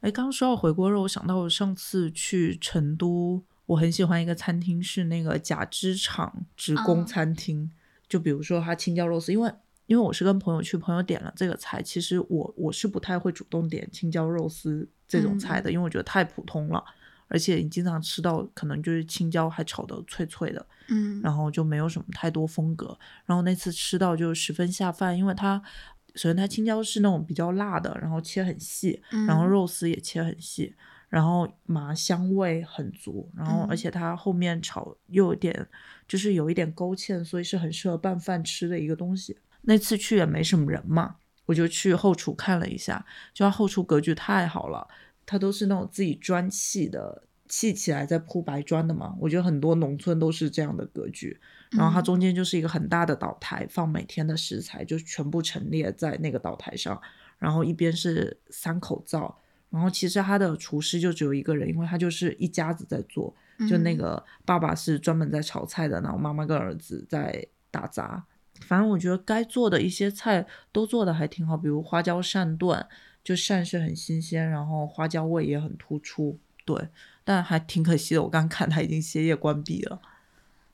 [0.02, 7.72] 哎，刚刚说到回锅肉，我想到我上次去成都，我很喜欢一个餐厅，是那个假肢厂职工哦餐厅。
[8.14, 9.52] 就比如说它青椒肉丝，因为
[9.88, 16.84] 因为我是跟朋友去，朋友点了这个菜，其实我我是不太会主动点青椒肉丝这种菜的，因为我觉得太普通了，
[17.28, 22.96] 而且你经常吃到可能就是青椒还炒的脆脆的，嗯，然后就没有什么太多风格。
[23.26, 25.60] 然后那次吃到就十分下饭，因为它
[26.14, 29.50] 首先它青椒是那种比较辣的，然后切很细，然后嗯。
[29.50, 30.76] 肉丝也切很细，
[31.14, 35.68] 然后麻香味很足，然后而嗯且它后面炒又有点
[36.08, 39.38] 就是有一点勾芡，所以是很适合拌饭吃的一个东西。
[39.62, 44.88] 那次去也没什么人嘛，我就去后厨看了一下，就它后厨格局太好了，
[45.24, 49.16] 它都是那种自己砖砌的，砌起来再铺白砖的嘛。
[49.20, 51.40] 我觉得很多农村都是这样的格局。
[51.70, 57.00] 然后它嗯中间就是一个很大的岛台，放每天的食材就全部陈列在那个岛台上，
[57.38, 59.40] 然后一边是三口灶，
[59.74, 63.36] 然后其实他的厨师就只有一个人，因为他就是一家子在做，
[63.68, 68.24] 就那嗯个爸爸是专门在炒菜的，然后妈妈跟儿子在打杂。
[68.62, 72.88] 反正我觉得该做的一些菜都做的还挺好，比如花椒鳝段，
[73.24, 76.90] 就鳝是很新鲜，然后花椒味也很突出，对，
[77.24, 80.00] 但还挺可惜的，我刚看他已经歇业关闭了。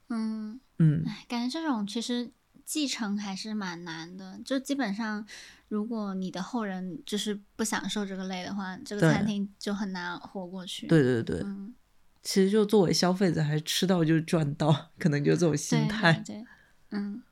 [0.09, 2.29] 嗯，嗯，哎，感觉这种其实
[2.69, 4.39] 继承还是蛮难的。
[4.45, 5.25] 就基本上，
[5.69, 10.85] 如果你的后人就是不享受这个类的话，这个餐厅就很难活过去。
[10.85, 11.73] 对对对，嗯，
[12.21, 16.13] 其实就作为消费者，还是吃到就赚到，可能就这种心态。
[16.13, 16.45] 对对，
[16.91, 17.23] 嗯。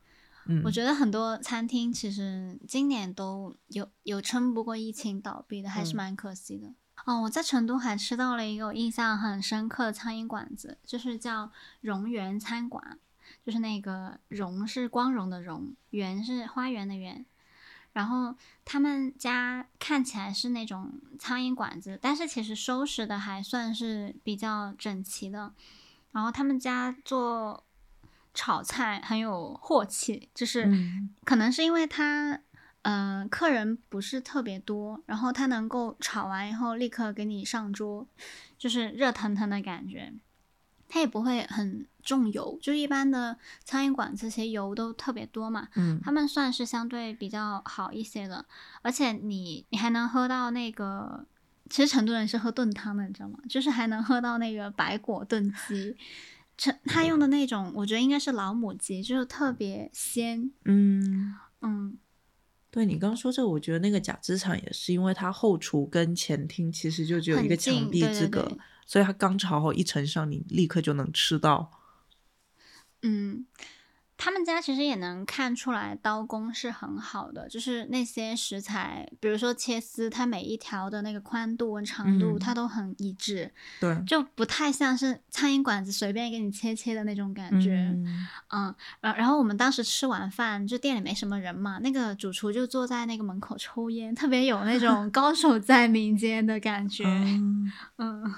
[0.50, 6.74] 嗯，我觉得很多餐厅其实今年都有有撑不过疫情倒闭的，还是嗯蛮可惜的。
[7.06, 12.98] 哦，我在成都还吃到了一个我印象很深刻的苍蝇馆子，就是叫荣源餐馆，
[13.48, 17.26] 就是那个荣是光荣的荣，园是花园的园。
[17.94, 18.36] 然后
[18.66, 25.54] 他们家看起来是那种苍蝇馆子，但是其实收拾的还算是比较整齐的。
[26.12, 27.64] 然后他们家做
[28.34, 32.42] 炒菜很有镬气，就是嗯可能是因为他，
[32.82, 38.06] 嗯、客人不是特别多，然后他能够炒完以后立刻给你上桌，
[38.58, 40.12] 就是热腾腾的感觉。
[40.88, 48.46] 它也不会很重油，就一般的苍蝇馆这些油都特别多嘛，嗯他们算是相对比较好一些的，
[48.82, 51.26] 而且你你还能喝到那个，
[51.70, 53.40] 其实成都人是喝炖汤的，你知道吗？
[53.50, 55.98] 就是还能喝到那个白果炖鸡，
[56.58, 61.98] 成他用的那种，我觉得应该是老母鸡，就是特别鲜，嗯，嗯，
[62.72, 68.58] 对你刚刚说这个，我觉得那个假肢厂也是因为它后厨跟前厅其实就只有一个墙壁之隔，对
[68.88, 71.72] 所以它刚炒好一盛上，你立刻就能吃到。
[73.04, 73.46] 嗯，
[74.18, 87.76] 他们家其实也能看出来刀工是很好的，就是那些食材，比如说切丝，它每一条的那个宽度跟长度，嗯它都很一致，对，就不太像是苍蝇馆子随便给你切切的那种感觉。
[87.76, 97.04] 嗯嗯，然然后我们当时吃完饭，就店里没什么人嘛，那个主厨就坐在那个门口抽烟，特别有那种高手在民间的感觉。
[97.06, 98.34] 嗯，嗯，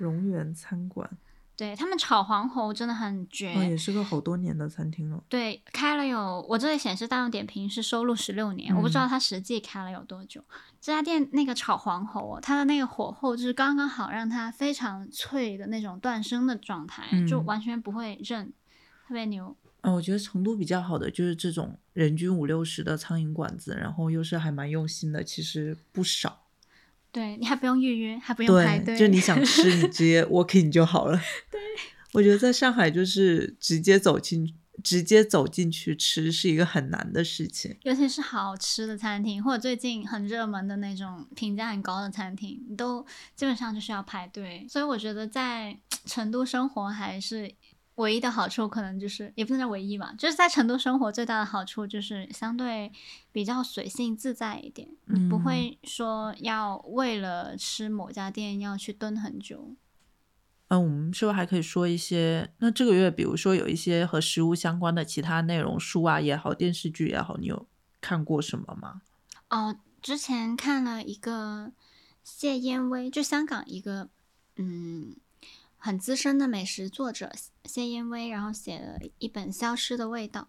[0.00, 1.08] 荣源餐馆，
[1.54, 3.52] 对他们炒黄喉真的很绝。
[3.54, 5.22] 哦，也是个好多年的餐厅了。
[5.28, 10.42] 对，开了有，我这里显示大众点评是收录十六年，我不知道嗯它实际开了有多久。
[10.80, 18.50] 这家店那个炒黄喉哦，它的那个火候就是刚刚好，让它非常脆的那种断生的状态，就嗯完全不会韧，
[19.06, 19.54] 特别牛。
[19.82, 26.46] 嗯，我觉得成都比较好的就是这种人均五六十的苍蝇馆子，然后又是还蛮用心的，其实不少。
[27.12, 31.16] 对你还不用预约，还不用排队，就你 想吃，你直接 walking 就好了。
[31.50, 31.60] 对，
[32.12, 37.76] 我觉得在上海就是直接走进直接走进去吃是一个很难的事情。
[37.82, 43.04] 尤其是好吃的餐厅，或者最近很热门的那种评价很高的餐厅，你都
[43.36, 44.66] 基本上就是要排队。
[44.68, 47.52] 所以我觉得在 成都生活还是
[47.96, 52.90] 唯一的好处，可能就是也不能叫唯一吧，就是在成都生活最大的好处就是相对
[53.30, 59.74] 比较随性自在一点，你不嗯会说要为了吃某家店要去蹲很久。
[60.68, 62.52] 嗯，我们是不是还可以说一些？
[62.58, 67.66] 那这个月，比如说有一些和食物相关的其他内容，书啊也好，电视剧也好，你有
[68.00, 69.02] 看过什么吗？
[69.48, 71.72] 哦，之前看了一个
[72.22, 74.08] 谢燕薇，就香港一个
[74.54, 75.16] 嗯
[75.82, 77.32] 很资深的美食作者
[77.64, 80.42] 谢燕薇，然后写了一本《消失的味道》，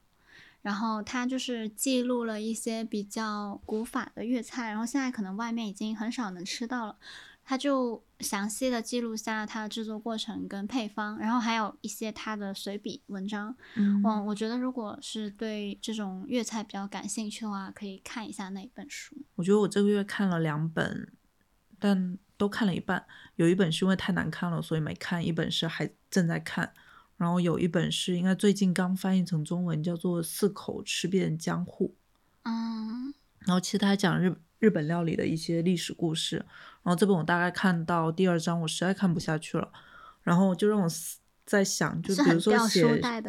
[0.61, 6.97] 然后他就是记录了一些比较古法的粤菜，然后现在可能外面已经很少能吃到了。
[7.43, 19.15] 他就详细的记录下它的制作过程跟配方，然后还有一些他的随笔文章，嗯嗯，我觉得如果是对这种粤菜比较感兴趣的话，可以看一下那本书。
[19.35, 21.11] 我觉得我这个月看了两本，
[21.79, 23.05] 但都看了一半。
[23.35, 26.73] 有一本是因为太难看了，所以没看；一本是还正在看。
[27.17, 31.95] 然后有一本是应该最近刚翻译成中文，叫做《四口吃遍江户》。
[32.49, 36.37] 嗯然后其实他还讲日日本料理的一些历史故事。
[36.81, 39.71] 然后这本我大概看到第二章，我实在看不下去了，
[40.23, 40.87] 然后就让我
[41.45, 42.81] 在想，就比如说写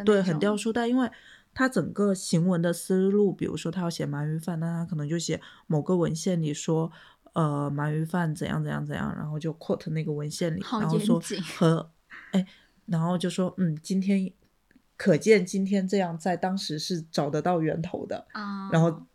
[0.03, 1.07] 对很种掉书袋，因为
[1.53, 6.91] 他整个行文的思路，比如说他要写鳗鱼饭，那他可能就写某个文献里说。
[7.33, 11.19] 呃，鳗鱼饭怎样怎样怎样，然后就 quote 那个文献里，然后说
[11.57, 11.91] 和
[12.31, 12.45] 哎，
[12.85, 14.31] 然后就说嗯，今天
[14.95, 19.05] 可见今天这样在当时是找得到源头的，啊，然后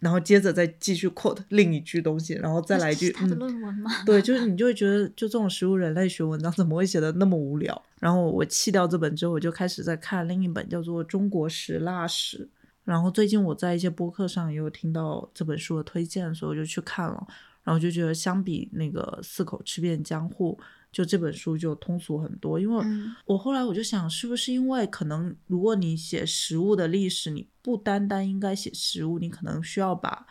[0.00, 3.90] 然后接着再继续 quote 另一句东西，然后再来一句他的嗯，论文吗？
[4.04, 7.80] 对，就是 你就会觉得就这种食物人类学文章怎么会写的那么无聊？
[8.00, 12.44] 然后我弃掉这本之后，我就开始在看另一本叫做《中国食腊史》。
[12.84, 17.26] 然后最近我在一些播客上也有听到这本书的推荐，所以我就去看了。
[17.68, 20.58] 然后就觉得相比那个《四口吃遍江户》，
[20.90, 22.58] 就这本书就通俗很多。
[22.58, 30.26] 因为嗯我后来我就想，是不是因为可能如果你写食物的历史，你不单单应该写食物，你可能需要把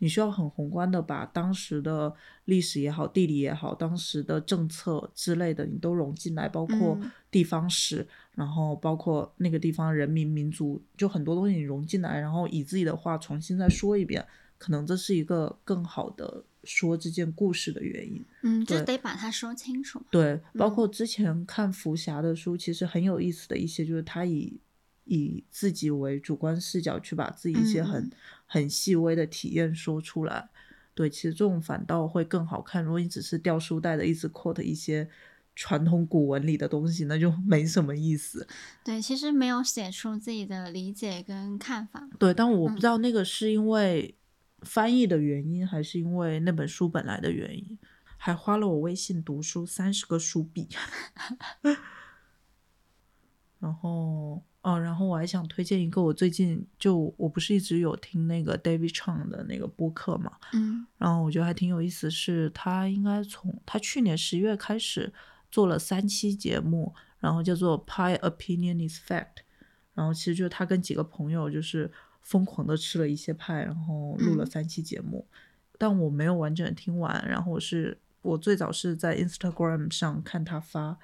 [0.00, 2.14] 你需要很宏观的把当时的
[2.44, 14.22] 历史也好、地理也好、当时的政策之类的，你都融进来，包括嗯地方史，然后包括那个地方人民民族，就很多东西你融进来，然后以自己的话重新再说一遍，
[14.58, 18.24] 可能这是一个更好的说这件故事的原因。
[18.42, 20.00] 嗯，就得把它说清楚。
[20.10, 24.60] 对，包嗯括之前看福霞的书，其实很有意思的一些，就是他以
[25.04, 28.10] 以自己为主观视角去把自己一些很、嗯
[28.52, 30.50] 很细微的体验说出来。
[30.92, 32.84] 对，其实这种反倒会更好看。
[32.84, 35.08] 如果你只是掉书袋的一直 quote 一些
[35.56, 38.46] 传统古文里的东西，那就 没什么意思。
[38.84, 42.06] 对，其实没有写出自己的理解跟看法。
[42.18, 44.14] 对，但我不嗯知道那个是因为
[44.64, 47.78] 翻译的原因，还是因为那本书本来的原因，
[48.16, 50.68] 还花了我微信读书三十个书币。
[53.58, 65.12] 然后，哦，然后我还想推荐一个，我最近就我不是一直有听那个 David Chang 的那个播客嘛，嗯然后我觉得还挺有意思，是他应该从他去年十月开始
[65.48, 69.44] 做了三期节目，然后叫做 Pie Opinion is Fact，
[69.94, 71.88] 然后其实就是他跟几个朋友就是
[72.22, 75.26] 疯狂的吃了一些派，然后录了嗯三期节目，
[75.78, 80.96] 但我没有完整地听完，然后我是我最早是在 Instagram 上看他发，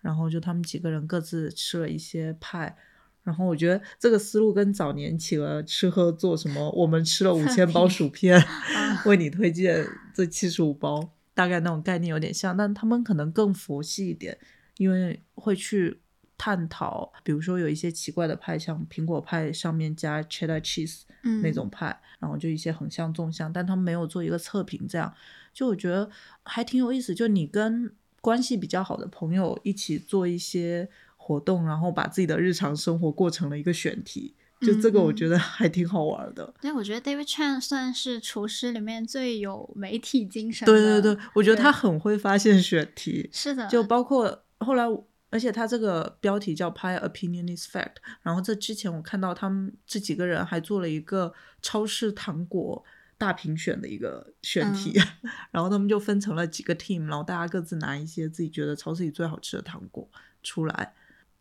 [0.00, 2.76] 然后就他们几个人各自吃了一些派。
[3.22, 8.40] 然后我觉得这个思路跟早年企鹅吃喝做什么，我们吃了五千包薯片，
[9.04, 14.38] 为你推荐这七十五包，大概那种概念有点像，但他们可能更佛系一点，
[14.76, 15.98] 因为会去
[16.38, 25.12] 探讨，比如说有一些奇怪的派，像苹果派上面加 cheddar cheese 嗯那种派，然后就一些横向纵向，但他们没有做一个测评，这样
[25.52, 26.10] 就我觉得
[26.42, 27.14] 还挺有意思。
[27.14, 36.52] 就你跟关系比较好的朋友一起做一些活动，然后把自己的日常生活过成了一个选题，就这个我觉得还挺好玩的。
[36.60, 40.72] 对，我觉得 David Chan 算是厨师里面最有媒体精神的。
[40.72, 44.84] 对对对，我觉得他很会发现选题，是的，就包括后来，
[45.30, 47.96] 而且他这个标题叫 “Pie Opinion is Fact”。
[48.22, 52.84] 然后这之前我看到他们这几个人还做了一个超市糖果
[53.18, 54.92] 大评选的一个选题，
[55.50, 60.08] 然后他们就分成了几个 team，然后大家各自拿一些自己觉得超市里最好吃的糖果
[60.42, 60.94] 出来。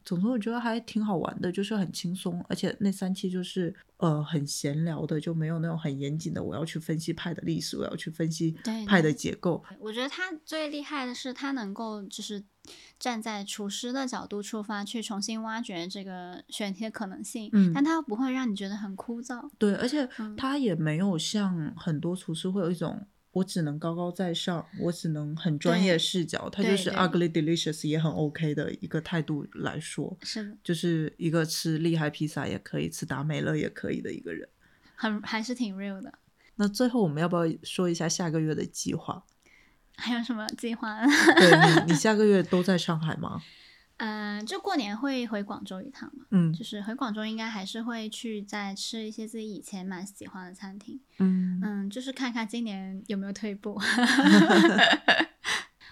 [0.03, 9.63] 总之我觉得还挺好玩的，就是很轻松，而且那三期就是呃很闲聊的，就没有那种很严谨的我要去分析派的历史，我要去分析对派的结构。
[9.79, 12.43] 我觉得他最厉害的是，他能够就是
[12.99, 19.49] 站在厨师的角度出发，去重新挖掘这个选题的可能性，嗯但他不会让你觉得很枯燥。
[19.57, 34.47] 对，而且嗯他也没有像很多厨师会有一种我只能高高在上，我只能很专业对视角，他就是 ugly delicious 也很 OK 的一个态度来说，是的，就是一个吃厉害披萨也可以，吃达美乐也可以的一个人。
[34.95, 36.13] 很还是挺 real 的。
[36.55, 39.25] 那最后我们要不要说一下下个月的计划？
[39.97, 40.99] 还有什么计划？
[41.37, 43.41] 对你，你 下个月都在上海吗？
[43.97, 50.99] 嗯、 就过年会回广州一趟嘛，嗯就是回广州应该还是会去再吃一些自己以前蛮喜欢的餐厅。
[51.19, 53.81] 嗯嗯，就是看看今年有没有退步。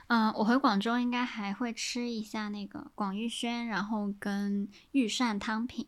[0.08, 5.88] 嗯，我回广州应该还会吃一下那个广玉轩，然后跟御膳汤品，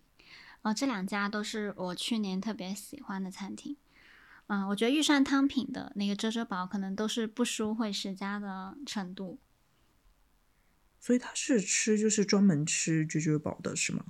[0.61, 3.76] 呃，这两家都是我去年特别喜欢的餐厅。
[4.47, 9.39] 嗯，我觉得御膳汤品的那个遮遮宝可能都是不输惠食家的程度。
[10.99, 14.05] 所以他是吃就是专门吃绝绝宝的是吗？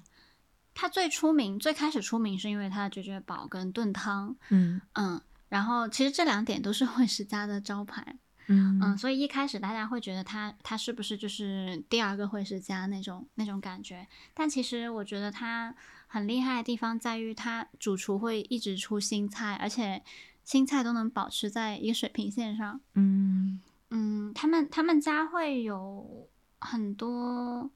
[0.73, 8.17] 他最出名，最开始出名是因为他的绝绝宝跟炖汤，嗯嗯，然后其实这两点都是惠食家的招牌。
[8.47, 14.07] 嗯嗯，所以一开始大家会觉得他他是不是就是第二个惠食家那种那种感觉？
[14.33, 15.75] 但其实我觉得他
[16.07, 20.03] 很厉害的地方在于，他主厨会一直出新菜，而且
[20.43, 22.79] 新菜都能保持在一个水平线上。
[22.93, 26.29] 嗯嗯，他们他们家会有
[26.59, 27.71] 很多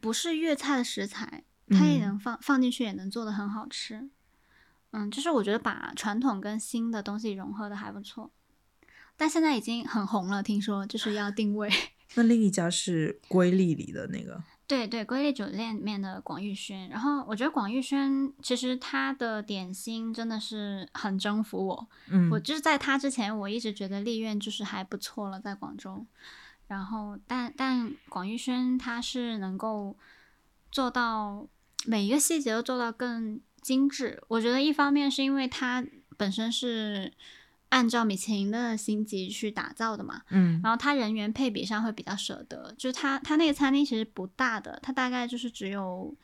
[0.00, 4.08] 不是粤菜的食材，它也嗯能放、放进去，也能做的很好吃。
[4.92, 8.30] 嗯，就是我觉得把传统跟新的东西融合的还不错。
[9.16, 11.70] 但现在已经很红了，听说就是要定位。
[12.14, 21.88] 那另一家是瑰丽里的那个，对对，瑰丽酒店里面的广玉轩，然后我觉得广玉轩其实它的点心真的是很征服我。
[22.08, 26.06] 嗯我就是在他之前，我一直觉得丽苑就是还不错了，在广州。
[26.68, 29.96] 然后，但但广玉轩它是能够
[30.72, 31.46] 做到
[31.84, 34.22] 每一个细节都做到更精致。
[34.28, 35.84] 我觉得一方面是因为它
[36.16, 37.12] 本身是
[37.68, 46.14] 按照米其林的星级去打造的嘛，嗯然后它人员配比上会比较舍得，就是它它那个餐厅其实不大的，它大概就是只有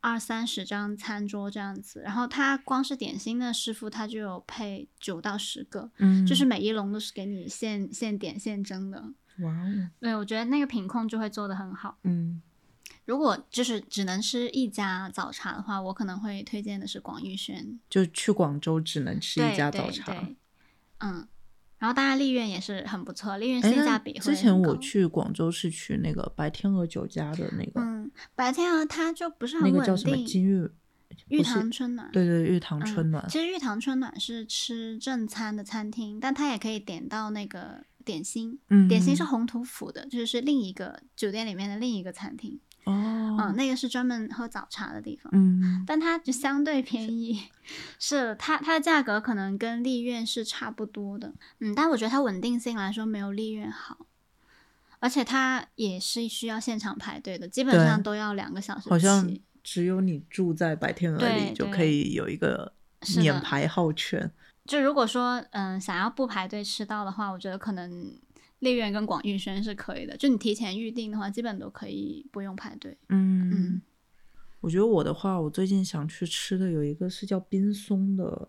[0.00, 9.12] 二三十张餐桌这样子，然后它光是点心的师傅他就有配九到十个，嗯就是每一笼都是给你现现点现蒸的。
[9.38, 11.98] 哇哦，对，我觉得那个品控就会做得很好。
[12.04, 12.40] 嗯
[13.04, 20.12] 如果就是只能吃一家早茶的话，我可能会推荐的是广玉轩，就去广州只能吃一家早茶。
[20.12, 20.36] 对
[21.02, 21.26] 嗯，
[21.78, 30.24] 然后大家丽苑也是很不错，丽苑哎，性价那比会之前我去广州是去那个白天鹅酒家的那个，嗯，白天鹅它就不是很稳那个叫什么定。
[30.24, 30.70] 金玉，
[31.28, 33.26] 玉堂春暖，对对，玉堂嗯春暖。
[33.28, 45.30] 其实玉堂春暖是吃正餐的餐厅，但它也可以点到那个点心，嗯点心是红土府的，就是是另一个酒店里面的另一个餐厅，哦，嗯，那个是专门喝早茶的地方。
[45.34, 47.48] 嗯但它就相对便宜，
[47.98, 54.06] 是它它的价格可能跟丽苑是差不多的，嗯，但我觉得它稳定性来说没有丽苑好，
[54.98, 58.88] 而且它也是需要现场排队的，基本上都要两个小时。
[58.88, 62.72] 好像只有你住在白天鹅对里就可以有一个
[63.16, 64.30] 免排号券。
[64.64, 68.12] 就如果说嗯想要不排队吃到的话，我觉得可能
[68.62, 70.16] 丽苑跟广玉轩是可以的。
[70.16, 72.96] 就你提前预定的话，基本都可以不用排队。
[73.08, 73.82] 嗯嗯，
[74.60, 78.48] 我觉得我的话，我最近想去吃的有一个是叫冰松的。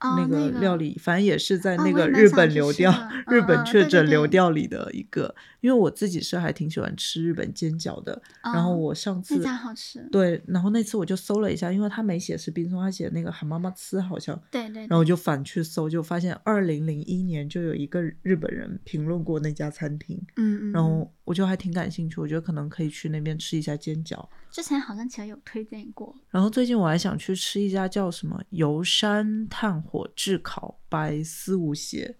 [0.00, 5.34] 哦，那个料理，反正也是在那个日本流调、的日本确诊流对调里的一个。
[5.62, 10.06] 因为我自己是还挺喜欢吃日本煎饺的，然后哦我上次那家好吃。
[10.12, 24.24] 对，然后那次我就搜了一下，因为他没写是冰松，他写那个喊妈妈吃好像，对对然后我就反去搜，就发现二零零一年就有一个日本人评论过那家餐厅，嗯嗯，然后我就还挺感兴趣，我觉得可能可以去那边吃一下煎饺。
[24.56, 32.16] 之前好像其实有推荐过，然后最近我还想去吃一家叫什么游山炭火炙烤白丝无邪，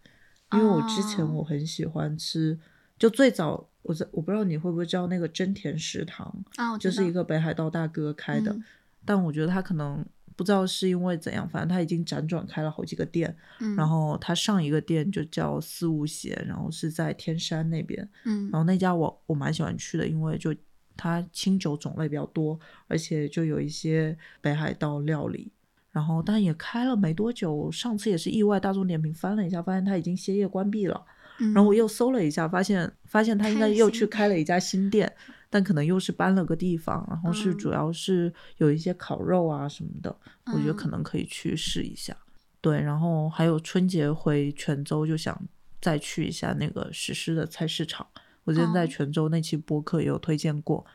[0.52, 1.30] 因为我之前哦。
[1.36, 2.58] 我很喜欢吃，
[2.98, 6.44] 就最早我在我不知道你会不会知道那个真田食堂，
[6.78, 8.62] 就是一个北海道大哥开的，嗯。
[9.06, 10.04] 但我觉得他可能
[10.36, 18.50] 不知道是因为怎样，反正他已经辗转开了好几个店，嗯，然后他上一个店就叫四物鞋，然后是在天山那边，嗯。
[18.52, 20.54] 然后那家我我蛮喜欢去的，因为就
[20.96, 25.52] 它清酒种类比较多，而且就有一些北海道料理。
[25.92, 31.04] 然后但也开了没多久，上次也是意外，大众点评翻了一下，发现它已经歇业关闭了。
[31.38, 35.10] 嗯然后我又搜了一下，发现发现他应该又去开了一家新店，
[35.50, 40.16] 但可能又是搬了个地方，然后是嗯主要是有一些烤肉啊什么的，
[40.46, 42.16] 我觉得可嗯能可以去试一下。
[42.62, 45.38] 对，然后还有春节回泉州，就想
[45.78, 48.06] 再去一下那个石狮的菜市场。
[48.46, 50.86] 我之前在哦泉州那期播客也有推荐过。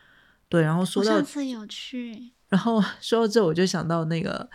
[0.48, 4.50] 对，然后说到上次有去，然后 说到这，我就想到那个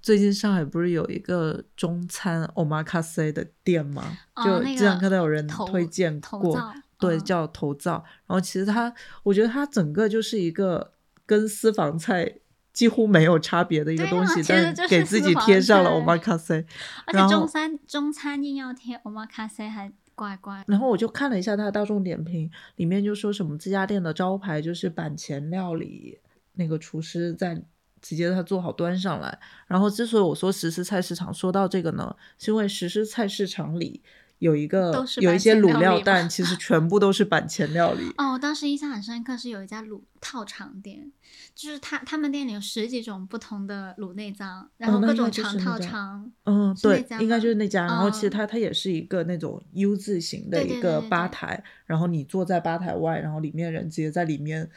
[0.00, 4.16] 最近上海不是有一个中餐 omakase 的店吗？
[4.36, 8.04] 哦就经常看到有人推荐过，对，嗯叫头灶。
[8.26, 10.92] 然后其实它，我觉得它整个就是一个
[11.26, 12.36] 跟私房菜。
[12.74, 16.66] 几乎没有差别的一个东西，但是给自己贴上了 omakase，
[17.06, 20.64] 而且中餐中餐硬要贴 omakase 还乖乖。
[20.66, 26.18] 然后我就看了一下他的大众点评，里面就说什么这家店的招牌就是板前料理，
[26.54, 27.62] 那个厨师在
[28.00, 29.38] 直接他做好端上来。
[29.66, 34.02] 然后之所以我说石狮菜市场，说到这个呢，是因为石狮菜市场里
[34.44, 38.04] 有一个有一些卤料蛋，其实全部都是板前料理。
[38.18, 41.10] 哦，我当时印象很深刻，是有一家卤套肠店，
[41.54, 46.30] 就是他他们店里有十几种不同的卤内脏，然后各种肠套肠。
[46.44, 47.86] 嗯，对，应该就是那家。
[47.86, 54.68] 然后其实嗯它它也是一个那种 U 字形的一个对对对吧台，然后你坐在吧台外，然后里面人直接在里面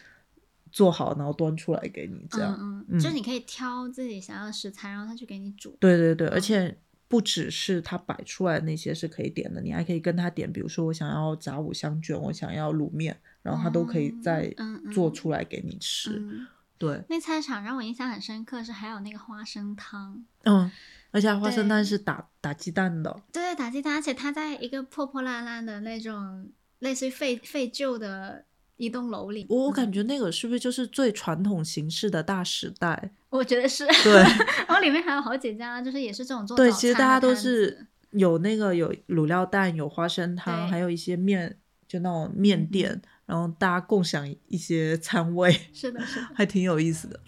[0.71, 2.57] 做好，然后端出来给你这样。
[2.57, 5.75] 嗯嗯，就是嗯你可以挑自己想要的食材，然后他去给你煮。
[5.81, 6.77] 对对对，而嗯且
[7.07, 14.55] 不只是他摆出来的那些是可以点的，你还可以跟他点，比如说我想要炸五香卷，我想要卤面，然后他都可以嗯再
[14.93, 16.19] 做出来给你吃。
[16.19, 16.47] 嗯，
[16.77, 20.69] 对，那菜场让我印象很深刻是还有那个花生汤，嗯，
[21.11, 23.21] 而且花生汤是打打鸡蛋的。
[23.31, 28.43] 对对，打鸡蛋，而且它在一个破破烂烂的那种类似于废废旧的
[28.77, 29.45] 一栋楼里。
[29.49, 33.11] 我感觉那个是不是就是最传统形式的大时代？
[33.29, 33.85] 我觉得是。
[34.03, 34.13] 对
[34.67, 41.57] 然后里面还有好几家，就是也是这种做对，其实大家都是有那个有卤料蛋，有花生汤，还有一些面，
[41.87, 46.27] 就那种面嗯店，然后大家共享一些餐位， 是的，是的。
[46.33, 47.19] 还挺有意思的。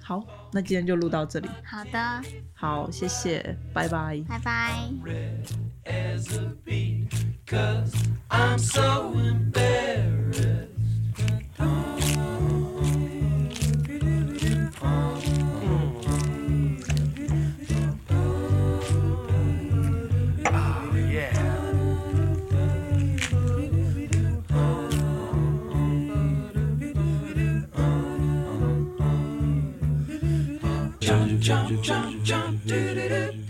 [0.00, 1.48] 好，那今天就录到这里。
[1.64, 2.22] 好的，
[2.54, 4.22] 好，谢谢，拜拜。
[4.28, 5.65] 拜拜。
[5.86, 7.08] As a bee,
[7.46, 7.94] cause
[8.30, 10.72] I'm so embarrassed.
[20.46, 21.32] Ah, yeah.
[31.00, 33.45] Jump, jump, jump, jump, do do do